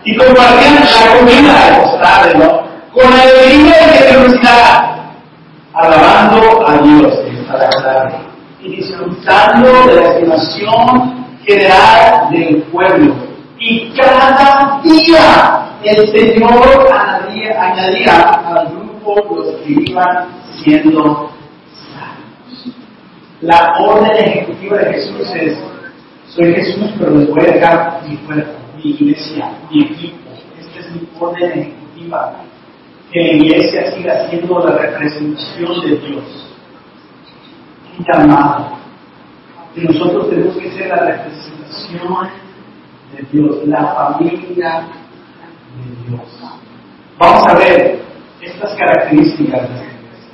y 0.03 0.15
compartían 0.15 0.75
la 0.75 1.17
comida 1.17 2.27
de 2.27 2.36
¿no? 2.38 2.67
Con 2.93 3.13
alegría 3.13 3.75
y 3.82 3.97
generosidad, 3.97 4.95
alabando 5.73 6.67
a 6.67 6.77
Dios, 6.77 7.13
y 8.62 8.75
disfrutando 8.75 9.88
de 9.88 9.95
la 9.95 10.08
estimación 10.10 11.25
general 11.45 12.30
del 12.32 12.63
pueblo. 12.63 13.15
Y 13.60 13.89
cada 13.91 14.80
día 14.84 15.67
el 15.84 16.12
Señor 16.12 16.89
añadía, 16.91 17.62
añadía 17.62 18.21
al 18.45 18.67
grupo 18.67 19.36
los 19.36 19.56
que 19.62 19.91
iban 19.91 20.27
siendo. 20.62 21.32
La 23.41 23.78
orden 23.80 24.15
ejecutiva 24.15 24.78
de 24.78 24.93
Jesús 24.93 25.30
es, 25.36 25.58
soy 26.30 26.56
Jesús, 26.56 26.91
pero 26.97 27.12
les 27.12 27.30
voy 27.30 27.41
a 27.41 27.52
dejar 27.52 28.02
mi 28.08 28.17
cuerpo, 28.17 28.52
mi 28.78 28.91
iglesia, 28.91 29.52
mi 29.69 29.84
equipo. 29.84 30.32
Esta 30.60 30.80
es 30.80 30.91
mi 30.91 31.08
orden 31.19 31.52
ejecutiva. 31.52 32.36
Que 33.12 33.19
la 33.21 33.34
iglesia 33.34 33.91
siga 33.91 34.28
siendo 34.30 34.60
la 34.60 34.78
representación 34.78 35.82
de 35.82 35.97
Dios. 35.97 36.54
Un 37.97 38.06
llamado. 38.06 38.78
Y 39.76 39.82
nosotros 39.82 40.30
tenemos 40.30 40.58
que 40.58 40.71
ser 40.71 40.88
la 40.88 41.06
representación 41.06 42.30
de 43.15 43.28
Dios, 43.32 43.67
la 43.67 43.93
familia 43.93 44.84
de 45.76 46.10
Dios. 46.10 46.21
Vamos 47.19 47.47
a 47.47 47.54
ver 47.56 48.00
estas 48.41 48.76
características 48.76 49.62
de 49.69 49.76
esta 49.76 49.86
iglesia. 49.86 50.34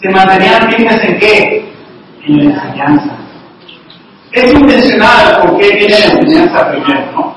¿Se 0.00 0.10
mantenían 0.10 0.70
firmes 0.70 1.04
en 1.04 1.18
qué? 1.18 1.70
En 2.24 2.38
la 2.38 2.54
enseñanza. 2.54 3.16
Es 4.32 4.52
intencional 4.52 5.40
porque 5.42 5.72
viene 5.72 5.98
la 5.98 6.06
enseñanza 6.06 6.70
primero, 6.70 7.12
¿no? 7.12 7.34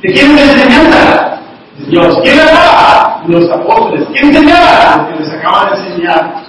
¿De 0.00 0.12
quién 0.12 0.38
es 0.38 0.46
la 0.46 0.52
enseñanza? 0.52 1.40
Dios. 1.88 2.20
¿Quién 2.22 2.36
la 2.36 2.44
daba? 2.46 3.22
Los 3.26 3.50
apóstoles. 3.50 4.06
¿Quién 4.12 4.28
enseñaba? 4.28 4.96
Lo 4.96 5.08
que 5.08 5.24
les 5.24 5.32
acaba 5.32 5.70
de 5.70 5.76
enseñar 5.76 6.44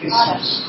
Jesús. 0.00 0.66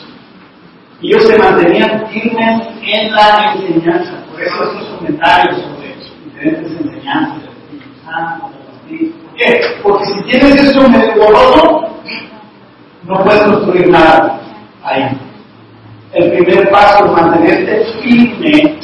Y 1.02 1.08
ellos 1.10 1.24
se 1.24 1.38
mantenían 1.38 2.08
firmes 2.08 2.68
en 2.84 3.12
la 3.14 3.54
enseñanza. 3.54 4.12
Por 4.32 4.42
eso 4.42 4.64
esos 4.64 4.98
comentarios 4.98 5.62
sobre 5.62 5.96
diferentes 6.26 6.72
enseñanzas 6.72 7.52
¿Por 8.06 9.36
qué? 9.36 9.62
Porque 9.84 10.06
si 10.06 10.24
tienes 10.24 10.56
eso 10.56 10.90
medio 10.90 11.16
borroso, 11.16 11.88
no 13.04 13.24
puedes 13.24 13.44
construir 13.44 13.90
nada 13.90 14.40
ahí. 14.84 15.18
El 16.14 16.32
primer 16.32 16.70
paso 16.70 17.06
es 17.06 17.12
mantenerte 17.12 17.86
firme 18.02 18.80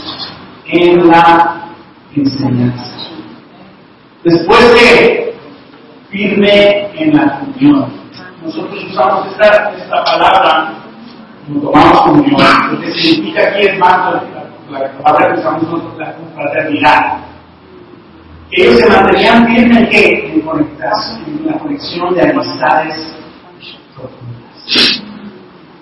en 0.68 1.08
la 1.10 1.74
enseñanza. 2.16 2.86
Después 4.24 4.60
que 4.74 5.36
firme 6.10 6.90
en 6.96 7.16
la 7.18 7.40
comunión. 7.40 7.92
Nosotros 8.44 8.82
usamos 8.92 9.28
esta, 9.32 9.72
esta 9.72 10.04
palabra 10.06 10.74
cuando 11.46 11.70
tomamos 11.70 12.02
comunión, 12.02 12.42
lo 12.72 12.80
que 12.82 12.94
significa 12.94 13.50
aquí 13.50 13.62
es 13.68 13.78
más 13.78 14.14
la, 14.14 14.80
la 14.80 14.92
palabra 15.04 15.34
que 15.34 15.40
usamos 15.40 15.64
nosotros, 15.64 15.98
la 15.98 16.16
fraternidad. 16.34 17.18
Ellos 18.52 18.80
se 18.80 18.88
mantenían 18.90 19.46
firmes 19.48 19.78
en 19.78 19.90
qué? 19.90 20.34
En 20.34 20.42
conectarse, 20.42 21.20
en 21.28 21.46
la 21.46 21.60
conexión 21.60 22.16
de 22.16 22.22
amistades 22.22 23.16
profundas. 23.96 25.07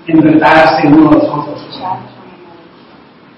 En 0.07 0.21
retarse 0.21 0.87
uno 0.87 1.09
a 1.09 1.13
los 1.13 1.23
otros. 1.23 1.65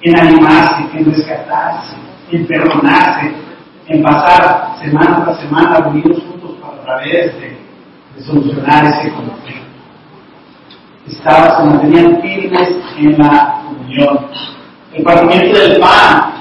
En 0.01 0.19
animarse, 0.19 0.97
en 0.97 1.06
rescatarse, 1.06 1.95
en 2.32 2.45
perdonarse, 2.45 3.34
en 3.88 4.03
pasar 4.03 4.77
semana 4.80 5.23
tras 5.23 5.39
semana 5.39 5.88
unidos 5.88 6.21
juntos 6.23 6.51
para 6.62 6.77
a 6.77 6.82
través 6.84 7.39
de, 7.39 7.58
solucionar 8.23 8.86
ese 8.86 9.12
conflicto. 9.13 9.67
Estaban, 11.08 11.58
se 11.58 11.63
mantenían 11.63 12.21
firmes 12.21 12.69
en 12.97 13.17
la 13.17 13.62
comunión. 13.63 14.27
El 14.93 15.03
partimiento 15.03 15.60
del 15.60 15.80
pan, 15.80 16.34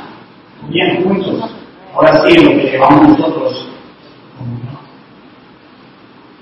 comían 0.60 1.02
juntos. 1.04 1.50
Ahora 1.94 2.26
sí, 2.26 2.36
lo 2.42 2.50
que 2.50 2.70
llevamos 2.70 3.08
nosotros. 3.08 3.68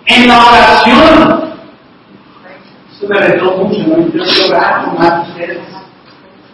En 0.06 0.28
la 0.28 0.38
oración, 0.38 1.33
eso 3.04 3.08
me 3.08 3.26
retó 3.26 3.56
mucho, 3.56 3.78
¿no? 3.88 3.96
Yo 4.08 4.22
con 4.84 4.98
más 4.98 5.28
ustedes, 5.28 5.58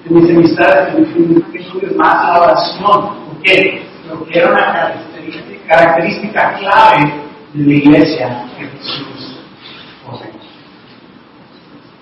en 0.06 0.14
mis 0.14 0.30
amistades, 0.30 0.94
en 0.94 1.28
mis 1.30 1.96
más 1.96 2.28
la 2.28 2.40
oración. 2.40 3.26
¿Por 3.26 3.42
qué? 3.42 3.82
Porque 4.08 4.38
era 4.38 4.50
una 4.50 4.72
característica, 4.72 5.66
característica 5.68 6.54
clave 6.58 7.14
de 7.54 7.64
la 7.64 7.74
iglesia 7.74 8.44
que 8.58 8.66
Jesús. 8.66 9.36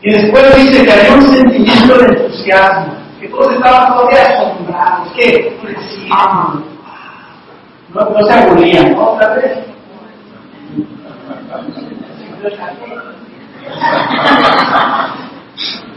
Y 0.00 0.12
después 0.12 0.56
dice 0.56 0.84
que 0.84 0.92
había 0.92 1.14
un 1.14 1.22
sentimiento 1.22 1.98
de 1.98 2.06
entusiasmo, 2.06 2.94
que 3.20 3.28
todos 3.28 3.52
estaban 3.52 3.92
todavía 3.94 4.22
asombrados, 4.22 5.12
que 5.12 5.58
decían, 5.66 6.64
no, 7.92 8.10
no 8.10 8.26
se 8.26 8.32
aburrían. 8.32 8.94
Otra 8.96 9.34
vez. 9.34 9.58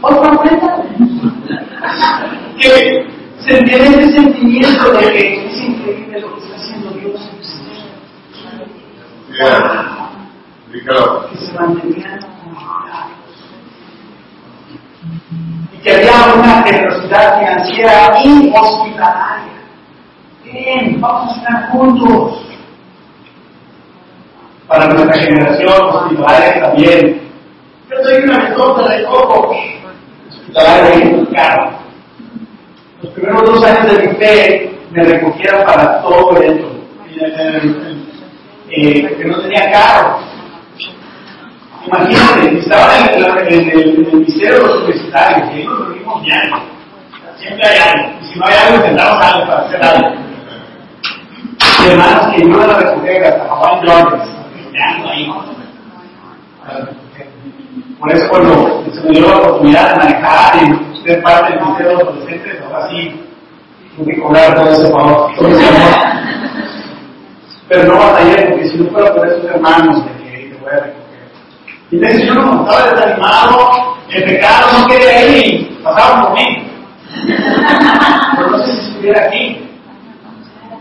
Otra 0.02 0.42
vez. 0.42 0.60
Que 2.58 3.06
se 3.38 3.58
tiene 3.62 3.86
ese 3.86 4.12
sentimiento 4.12 4.92
de 4.92 5.12
que 5.12 5.46
es 5.46 5.60
increíble 5.62 6.20
lo 6.20 6.34
que 6.34 6.40
está 6.40 6.56
haciendo 6.56 6.90
Dios. 6.90 7.20
Que 11.30 11.38
se 11.38 11.52
mantenían. 11.54 12.20
Y 15.72 15.78
que 15.78 15.90
había 15.92 16.34
una 16.34 16.62
generosidad 16.62 17.38
financiera 17.38 18.22
inhospitalaria. 18.22 19.52
Bien, 20.44 21.00
vamos 21.00 21.32
a 21.32 21.36
estar 21.38 21.70
juntos. 21.70 22.46
Para 24.66 24.86
nuestra 24.86 25.20
generación 25.20 25.86
hospitalaria 25.86 26.62
también. 26.62 27.22
Yo 27.90 27.96
soy 28.04 28.22
una 28.24 28.36
anécdota 28.36 28.88
de 28.88 29.04
coco. 29.04 29.54
Es 30.54 31.12
muy 31.12 31.26
caro. 31.34 31.70
Los 33.02 33.12
primeros 33.14 33.42
dos 33.44 33.64
años 33.64 33.96
de 33.96 34.06
mi 34.06 34.14
fe 34.14 34.78
me 34.90 35.02
recogieron 35.02 35.64
para 35.64 36.02
todo 36.02 36.36
evento. 36.36 36.68
Eh, 38.68 39.16
que 39.16 39.24
no 39.24 39.40
tenía 39.40 39.70
carro. 39.70 40.18
Imagínate, 41.86 42.58
estaba 42.58 42.98
en 42.98 43.14
el, 43.14 43.24
en 43.24 43.48
el, 43.48 43.70
en 43.70 44.06
el 44.06 44.12
Ministerio 44.12 44.54
de 44.54 44.62
los 44.62 44.76
Universitarios 44.76 45.50
y 45.50 45.56
ahí 45.56 45.64
nos 45.64 45.78
reunimos 45.80 46.22
diario. 46.22 46.56
Siempre 47.38 47.68
hay 47.68 47.78
algo. 47.78 48.18
Y 48.20 48.24
si 48.24 48.38
no 48.38 48.46
hay 48.46 48.54
algo, 48.54 48.76
intentamos 48.76 49.26
algo 49.26 49.46
para 49.46 49.60
hacer 49.66 49.84
algo. 49.84 50.08
Y 51.84 51.90
hermanos 51.90 52.26
que 52.34 52.42
iban 52.44 52.70
a 52.70 52.78
recoger 52.78 53.24
hasta 53.24 53.44
Hawaiian 53.44 54.04
Jordan, 54.04 54.28
ahí. 55.08 55.32
Por 58.02 58.12
eso 58.12 58.28
cuando 58.30 58.84
se 58.92 59.00
me 59.02 59.10
dio 59.10 59.28
la 59.28 59.36
oportunidad 59.36 59.92
de 59.92 59.96
manejar 59.96 60.56
y 60.56 60.64
ser 61.06 61.22
parte 61.22 61.52
del 61.52 61.62
Ministerio 61.62 61.90
de 61.90 61.94
los 61.94 62.02
Adolescentes, 62.08 62.60
ahora 62.66 62.90
sí, 62.90 63.22
tuve 63.96 64.12
que 64.12 64.20
cobrar 64.20 64.56
todo 64.56 64.72
ese 64.72 64.90
favor. 64.90 65.30
Pero 67.68 67.84
no 67.84 67.98
batallé, 68.00 68.48
porque 68.48 68.68
si 68.70 68.78
no 68.78 68.90
fuera 68.90 69.14
por 69.14 69.24
esos 69.24 69.44
hermanos 69.44 70.04
de 70.04 70.10
que 70.14 70.48
te 70.48 70.56
voy 70.58 70.72
a 70.72 70.80
recoger. 70.80 71.24
Y 71.92 71.96
entonces 71.96 72.26
yo 72.26 72.34
no 72.34 72.66
estaba 72.66 72.90
desanimado, 72.90 73.70
el 74.10 74.24
pecado 74.24 74.80
no 74.80 74.88
quería 74.88 75.18
ahí, 75.18 75.80
pasaba 75.84 76.22
por 76.22 76.32
mí. 76.34 76.68
Pero 78.36 78.50
no 78.50 78.58
sé 78.58 78.72
si 78.72 78.80
estuviera 78.80 79.26
aquí, 79.26 79.70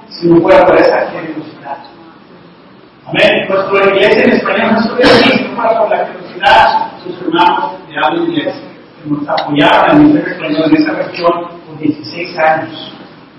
si 0.09 0.27
no 0.27 0.41
fuera 0.41 0.65
por 0.65 0.75
esa 0.75 1.05
generosidad. 1.11 1.77
Amén. 3.05 3.47
Nuestra 3.47 3.93
iglesia 3.93 4.23
en 4.23 4.31
español 4.31 4.71
no 4.71 4.79
estuviera 4.79 5.11
aquí, 5.19 5.29
si 5.37 5.43
no 5.43 5.55
fuera 5.55 5.79
por 5.79 5.87
la 5.91 5.97
de 6.49 7.03
sus 7.03 7.21
hermanos 7.21 7.73
de 7.87 7.95
habla 8.03 8.23
inglés, 8.23 8.55
que 9.03 9.09
nos 9.09 9.27
apoyaron 9.27 10.01
en 10.01 10.17
esa 10.17 10.91
región 10.93 11.31
por 11.65 11.77
16 11.79 12.37
años. 12.37 12.93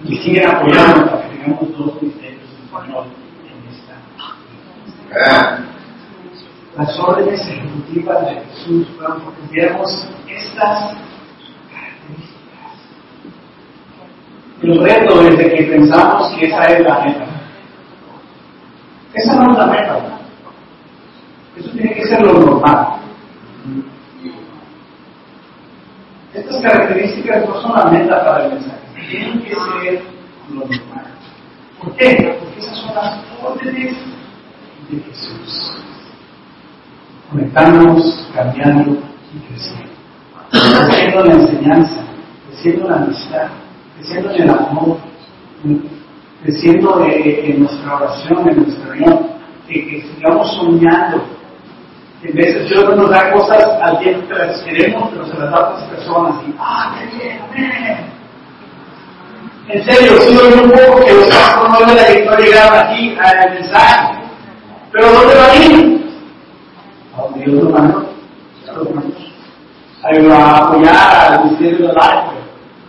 Y 0.05 0.17
siguen 0.17 0.49
apoyando 0.49 1.07
para 1.07 1.23
que 1.23 1.37
tengamos 1.37 1.79
dos 1.79 2.03
ministerios 2.03 2.43
en 2.59 2.65
español 2.65 3.05
en 3.47 3.63
esta 3.71 5.63
las 6.77 6.99
órdenes 6.99 7.41
ejecutivas 7.41 8.27
de 8.27 8.35
Jesús 8.35 8.89
fueron 8.97 9.21
porque 9.21 9.41
tuviéramos 9.47 10.09
estas 10.27 10.97
características. 11.71 12.73
El 14.63 14.83
reto 14.83 15.23
desde 15.23 15.55
que 15.55 15.63
pensamos 15.65 16.35
que 16.35 16.47
esa 16.47 16.65
es 16.65 16.81
la 16.81 16.99
meta. 17.01 17.27
Esa 19.13 19.35
no 19.35 19.53
es 19.53 19.59
la 19.59 19.67
meta. 19.67 20.12
Que 21.95 22.07
ser 22.07 22.21
lo 22.23 22.33
normal. 22.33 22.97
Estas 26.35 26.63
características 26.63 27.47
no 27.47 27.61
son 27.61 27.75
la 27.77 27.85
meta 27.87 28.25
para 28.25 28.47
el 28.47 28.55
mensaje, 28.55 28.79
tienen 29.11 29.43
que 29.43 29.51
ser 29.51 30.03
lo 30.51 30.61
normal. 30.61 31.07
¿Por 31.79 31.95
qué? 31.97 32.39
Porque 32.41 32.61
esas 32.61 32.79
son 32.79 32.95
las 32.95 33.19
órdenes 33.43 33.97
de 34.91 35.01
Jesús 35.01 35.83
conectándonos, 37.33 38.29
cambiando 38.35 38.99
y 39.35 39.39
creciendo. 39.49 39.93
Creciendo 40.51 41.25
en 41.25 41.29
la 41.29 41.35
enseñanza, 41.35 42.01
creciendo 42.49 42.85
en 42.85 42.91
la 42.91 42.97
amistad, 42.97 43.49
creciendo 43.97 44.31
en 44.31 44.43
el 44.43 44.51
amor, 44.51 44.99
creciendo 46.43 47.07
en 47.07 47.61
nuestra 47.61 47.97
oración, 47.97 48.49
en 48.49 48.57
nuestra 48.57 48.85
reunión, 48.85 49.21
que, 49.67 49.87
que 49.89 50.03
sigamos 50.03 50.55
soñando. 50.57 51.25
En 52.25 52.37
veces 52.37 52.69
Dios 52.69 52.97
nos 52.97 53.11
da 53.11 53.33
cosas 53.33 53.65
al 53.83 53.99
tiempo 53.99 54.29
que 54.29 54.35
las 54.35 54.61
queremos, 54.63 55.09
pero 55.13 55.27
se 55.27 55.39
las 55.39 55.51
da 55.51 55.57
a 55.57 55.69
otras 55.71 55.89
personas 55.89 56.35
y 56.47 56.55
¡ah, 56.59 56.95
qué 56.99 57.17
bien! 57.17 58.13
En 59.69 59.85
serio, 59.85 60.21
sí 60.21 60.37
un 60.37 60.71
poco 60.71 61.05
que 61.05 61.13
los 61.15 61.29
pastores 61.29 62.27
no 62.27 62.37
llegaron 62.37 62.79
aquí 62.79 63.17
al 63.21 63.55
mensaje. 63.55 64.15
Pero 64.93 65.13
¿dónde 65.13 65.35
va 65.35 65.47
a 65.47 65.57
ir? 65.57 66.03
a 67.17 67.23
donde 67.23 67.45
Dios 67.45 67.63
lo 67.63 67.71
mandó. 67.71 68.07
A 70.05 70.57
apoyar 70.57 71.33
al 71.33 71.45
Ministerio 71.45 71.89
de 71.89 71.93
Life, 71.93 72.33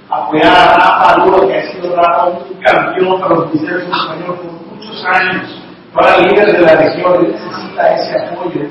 apoyar 0.10 0.52
a 0.52 0.78
Rafa 0.78 1.24
Duro, 1.24 1.48
que 1.48 1.58
ha 1.58 1.72
sido 1.72 1.96
Rafa 1.96 2.26
un 2.26 2.62
campeón 2.62 3.22
para 3.22 3.36
los 3.36 3.48
ministerios 3.48 3.84
en 3.84 3.94
español 3.94 4.40
por 4.40 4.76
muchos 4.76 5.06
años, 5.06 5.62
para 5.94 6.18
líderes 6.18 6.54
de 6.54 6.62
la 6.62 6.76
región, 6.76 7.28
necesita 7.32 7.96
ese 7.96 8.20
apoyo, 8.20 8.62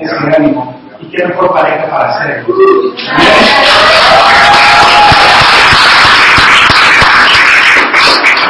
ese 0.00 0.14
ánimo. 0.36 0.80
Y 1.00 1.06
qué 1.10 1.26
mejor 1.26 1.52
pareja 1.52 1.88
para 1.90 2.08
hacerlo. 2.08 2.54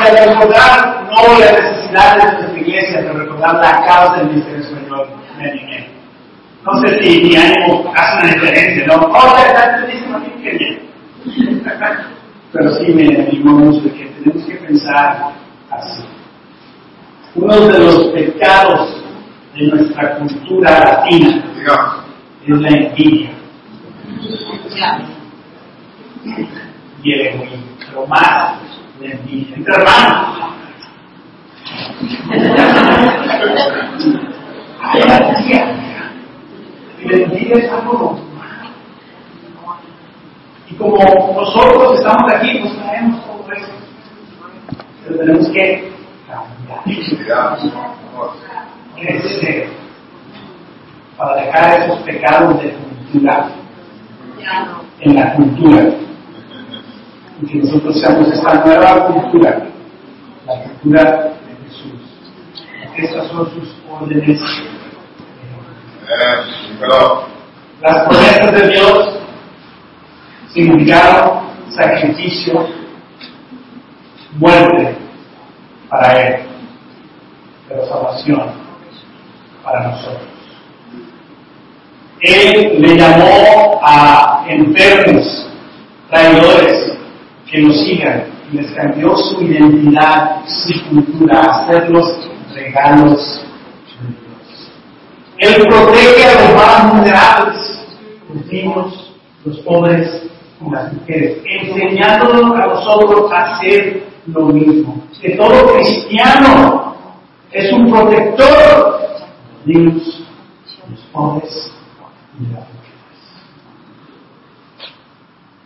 Al 0.01 0.29
recordar 0.29 1.09
no 1.11 1.39
las 1.39 1.53
necesidades 1.53 2.25
de 2.25 2.33
nuestra 2.33 2.61
iglesia, 2.61 3.01
pero 3.01 3.19
recordar 3.19 3.55
la 3.57 3.87
causa 3.87 4.17
del 4.17 4.29
ministerio 4.29 4.61
español. 4.61 5.09
Amén. 5.35 5.99
No 6.65 6.81
sé 6.81 6.99
si 7.03 7.23
mi 7.23 7.37
ánimo 7.37 7.93
hace 7.95 8.25
una 8.25 8.35
diferencia, 8.35 8.87
¿no? 8.87 8.95
Oh, 8.95 9.37
ya 9.37 9.47
está 9.47 9.79
buenísimo, 9.81 10.21
qué 10.43 10.51
bien. 10.51 10.91
Pero 12.53 12.75
sí 12.77 12.93
me 12.93 13.05
animo 13.05 13.53
mucho 13.53 13.81
de 13.83 13.93
que 13.93 14.05
tenemos 14.07 14.47
que 14.47 14.55
pensar 14.55 15.33
así. 15.71 16.05
Uno 17.35 17.55
de 17.55 17.79
los 17.79 18.07
pecados 18.09 18.98
de 19.59 19.67
nuestra 19.67 20.19
cultura 20.19 20.71
latina 20.79 21.43
es 22.47 22.61
la 22.61 22.69
envidia. 22.69 23.31
Y 27.03 27.13
el 27.13 27.21
egoísmo, 27.21 27.67
pero 27.79 28.07
más 28.07 28.55
la 29.01 29.11
envidia. 29.11 29.57
Entre 29.57 29.75
hermanos. 29.75 30.55
Ay, 34.81 35.01
la 35.07 35.35
tía. 35.35 35.63
Y 37.01 37.09
la 37.09 37.17
envidia 37.17 37.55
es 37.57 37.73
algo 37.73 37.93
normal. 37.93 38.71
Y 40.71 40.75
como 40.75 40.99
nosotros 41.35 41.99
estamos 41.99 42.33
aquí, 42.33 42.61
pues 42.61 42.77
traemos 42.77 43.27
todo 43.27 43.53
eso. 43.53 43.73
Pero 45.05 45.19
tenemos 45.19 45.49
que 45.51 45.93
cambiar. 46.29 47.59
Crecer. 49.01 49.69
Para 51.17 51.43
dejar 51.43 51.83
esos 51.83 51.99
pecados 52.01 52.63
de 52.63 52.71
cultura 52.71 53.49
en 55.01 55.15
la 55.15 55.35
cultura. 55.35 55.91
Y 57.41 57.47
que 57.47 57.59
nosotros 57.59 58.01
seamos 58.01 58.29
esta 58.29 58.65
nueva 58.65 59.07
cultura, 59.07 59.67
la 60.47 60.63
cultura 60.63 61.03
de 61.03 61.69
Jesús. 61.69 62.01
Estas 62.97 63.29
son 63.29 63.49
sus 63.51 63.77
órdenes 63.89 64.41
las 67.81 68.09
promesas 68.09 68.53
de 68.53 68.69
Dios 68.69 69.19
significaron 70.53 71.49
sacrificio, 71.69 72.67
muerte 74.39 74.97
para 75.91 76.13
Él, 76.13 76.43
pero 77.69 77.87
salvación 77.87 78.68
para 79.71 79.91
nosotros. 79.91 80.29
Él 82.21 82.81
le 82.81 82.97
llamó 82.97 83.81
a 83.83 84.45
enfermos, 84.49 85.49
traidores, 86.11 86.99
que 87.51 87.63
nos 87.63 87.77
sigan 87.85 88.25
y 88.53 88.57
les 88.57 88.71
cambió 88.73 89.17
su 89.17 89.43
identidad, 89.43 90.41
su 90.47 90.91
cultura, 90.91 91.41
a 91.41 91.65
hacerlos 91.65 92.29
regalos 92.55 93.45
él 95.39 95.55
protege 95.69 96.25
a 96.25 96.43
los 96.43 96.55
más 96.57 96.93
vulnerables, 96.93 97.87
los 98.35 98.47
niños, 98.47 99.15
los 99.45 99.59
pobres 99.61 100.25
y 100.61 100.71
las 100.71 100.93
mujeres, 100.93 101.39
enseñándonos 101.45 102.59
a 102.59 102.67
nosotros 102.67 103.31
a 103.33 103.55
hacer 103.55 104.03
lo 104.27 104.47
mismo. 104.47 105.01
Que 105.23 105.37
todo 105.37 105.75
cristiano 105.75 106.97
es 107.53 107.73
un 107.73 107.89
protector 107.89 108.98
niños, 109.69 110.27
los 110.91 111.01
pobres 111.13 111.73
y 112.41 112.43
las 112.53 112.67
mujeres. 112.69 112.89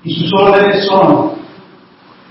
Y 0.05 0.15
sus 0.15 0.33
órdenes 0.35 0.87
son, 0.87 1.33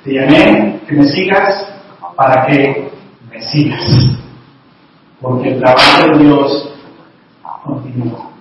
te 0.03 0.13
llamé 0.13 0.80
que 0.88 0.95
me 0.95 1.03
sigas 1.03 1.67
para 2.15 2.45
que 2.47 2.91
me 3.32 3.41
sigas. 3.41 4.17
porque 5.22 5.49
el 5.49 5.59
trabajo 5.59 6.17
de 6.17 6.24
Dios 6.24 6.74
continúa. 7.63 8.32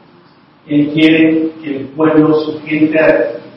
Él 0.67 0.91
quiere 0.95 1.51
que 1.63 1.77
el 1.77 1.87
pueblo, 1.89 2.35
su 2.41 2.61
gente, 2.63 2.99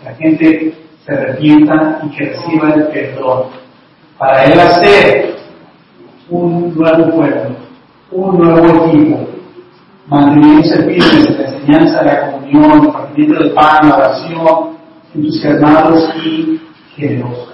la 0.04 0.14
gente 0.16 0.74
se 1.06 1.12
arrepienta 1.12 2.02
y 2.04 2.10
que 2.10 2.26
reciba 2.26 2.74
el 2.74 2.88
perdón. 2.88 3.44
Para 4.18 4.44
Él 4.46 4.60
hacer 4.60 5.36
un 6.30 6.74
nuevo 6.76 7.16
pueblo, 7.16 7.56
un 8.12 8.38
nuevo 8.38 8.86
equipo, 8.88 9.33
manteniéndose 10.08 10.84
firmes 10.84 11.28
en 11.28 11.42
la 11.42 11.50
enseñanza, 11.50 12.04
la 12.04 12.32
comunión, 12.32 12.86
el 12.86 12.92
partimiento 12.92 13.44
del 13.44 13.52
pan, 13.54 13.90
la 13.90 13.96
oración, 13.96 14.78
entusiasmados 15.16 16.16
y 16.24 16.62
generosos. 16.96 17.50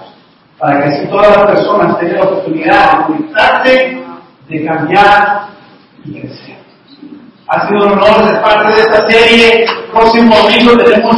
Para 0.57 0.81
que 0.81 0.89
así 0.89 1.07
todas 1.07 1.37
las 1.37 1.45
personas 1.51 1.99
tengan 1.99 2.17
la 2.17 2.23
oportunidad 2.23 2.91
de 2.91 3.05
conectarse, 3.05 4.01
de 4.49 4.65
cambiar 4.65 5.47
y 6.05 6.19
crecer. 6.19 6.57
Ha 7.47 7.67
sido 7.67 7.87
un 7.87 7.93
honor 7.93 8.27
ser 8.27 8.41
parte 8.41 8.73
de 8.73 8.81
esta 8.81 9.09
serie. 9.09 9.65
Próximo 9.91 10.35
domingo 10.35 10.77
tenemos 10.83 11.15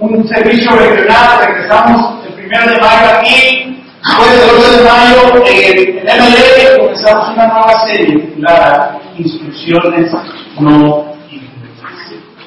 un 0.00 0.26
servicio 0.26 0.70
regional. 0.72 1.46
Regresamos 1.46 2.24
el 2.26 2.32
primero 2.32 2.72
de 2.72 2.80
mayo 2.80 3.18
aquí. 3.18 3.84
Después 4.04 4.30
del 4.30 4.56
2 4.56 4.76
de 4.78 4.84
mayo 4.84 5.46
en 5.46 6.04
MLE 6.04 6.78
comenzamos 6.78 7.28
una 7.34 7.46
nueva 7.46 7.86
serie 7.86 8.06
titulada 8.06 8.98
Instrucciones 9.18 10.12
no. 10.60 11.14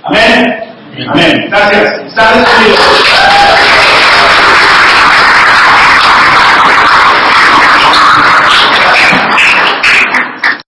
Amén. 0.03 0.63
Amén. 1.09 1.47
Gracias. 1.49 1.99
Están 2.07 2.43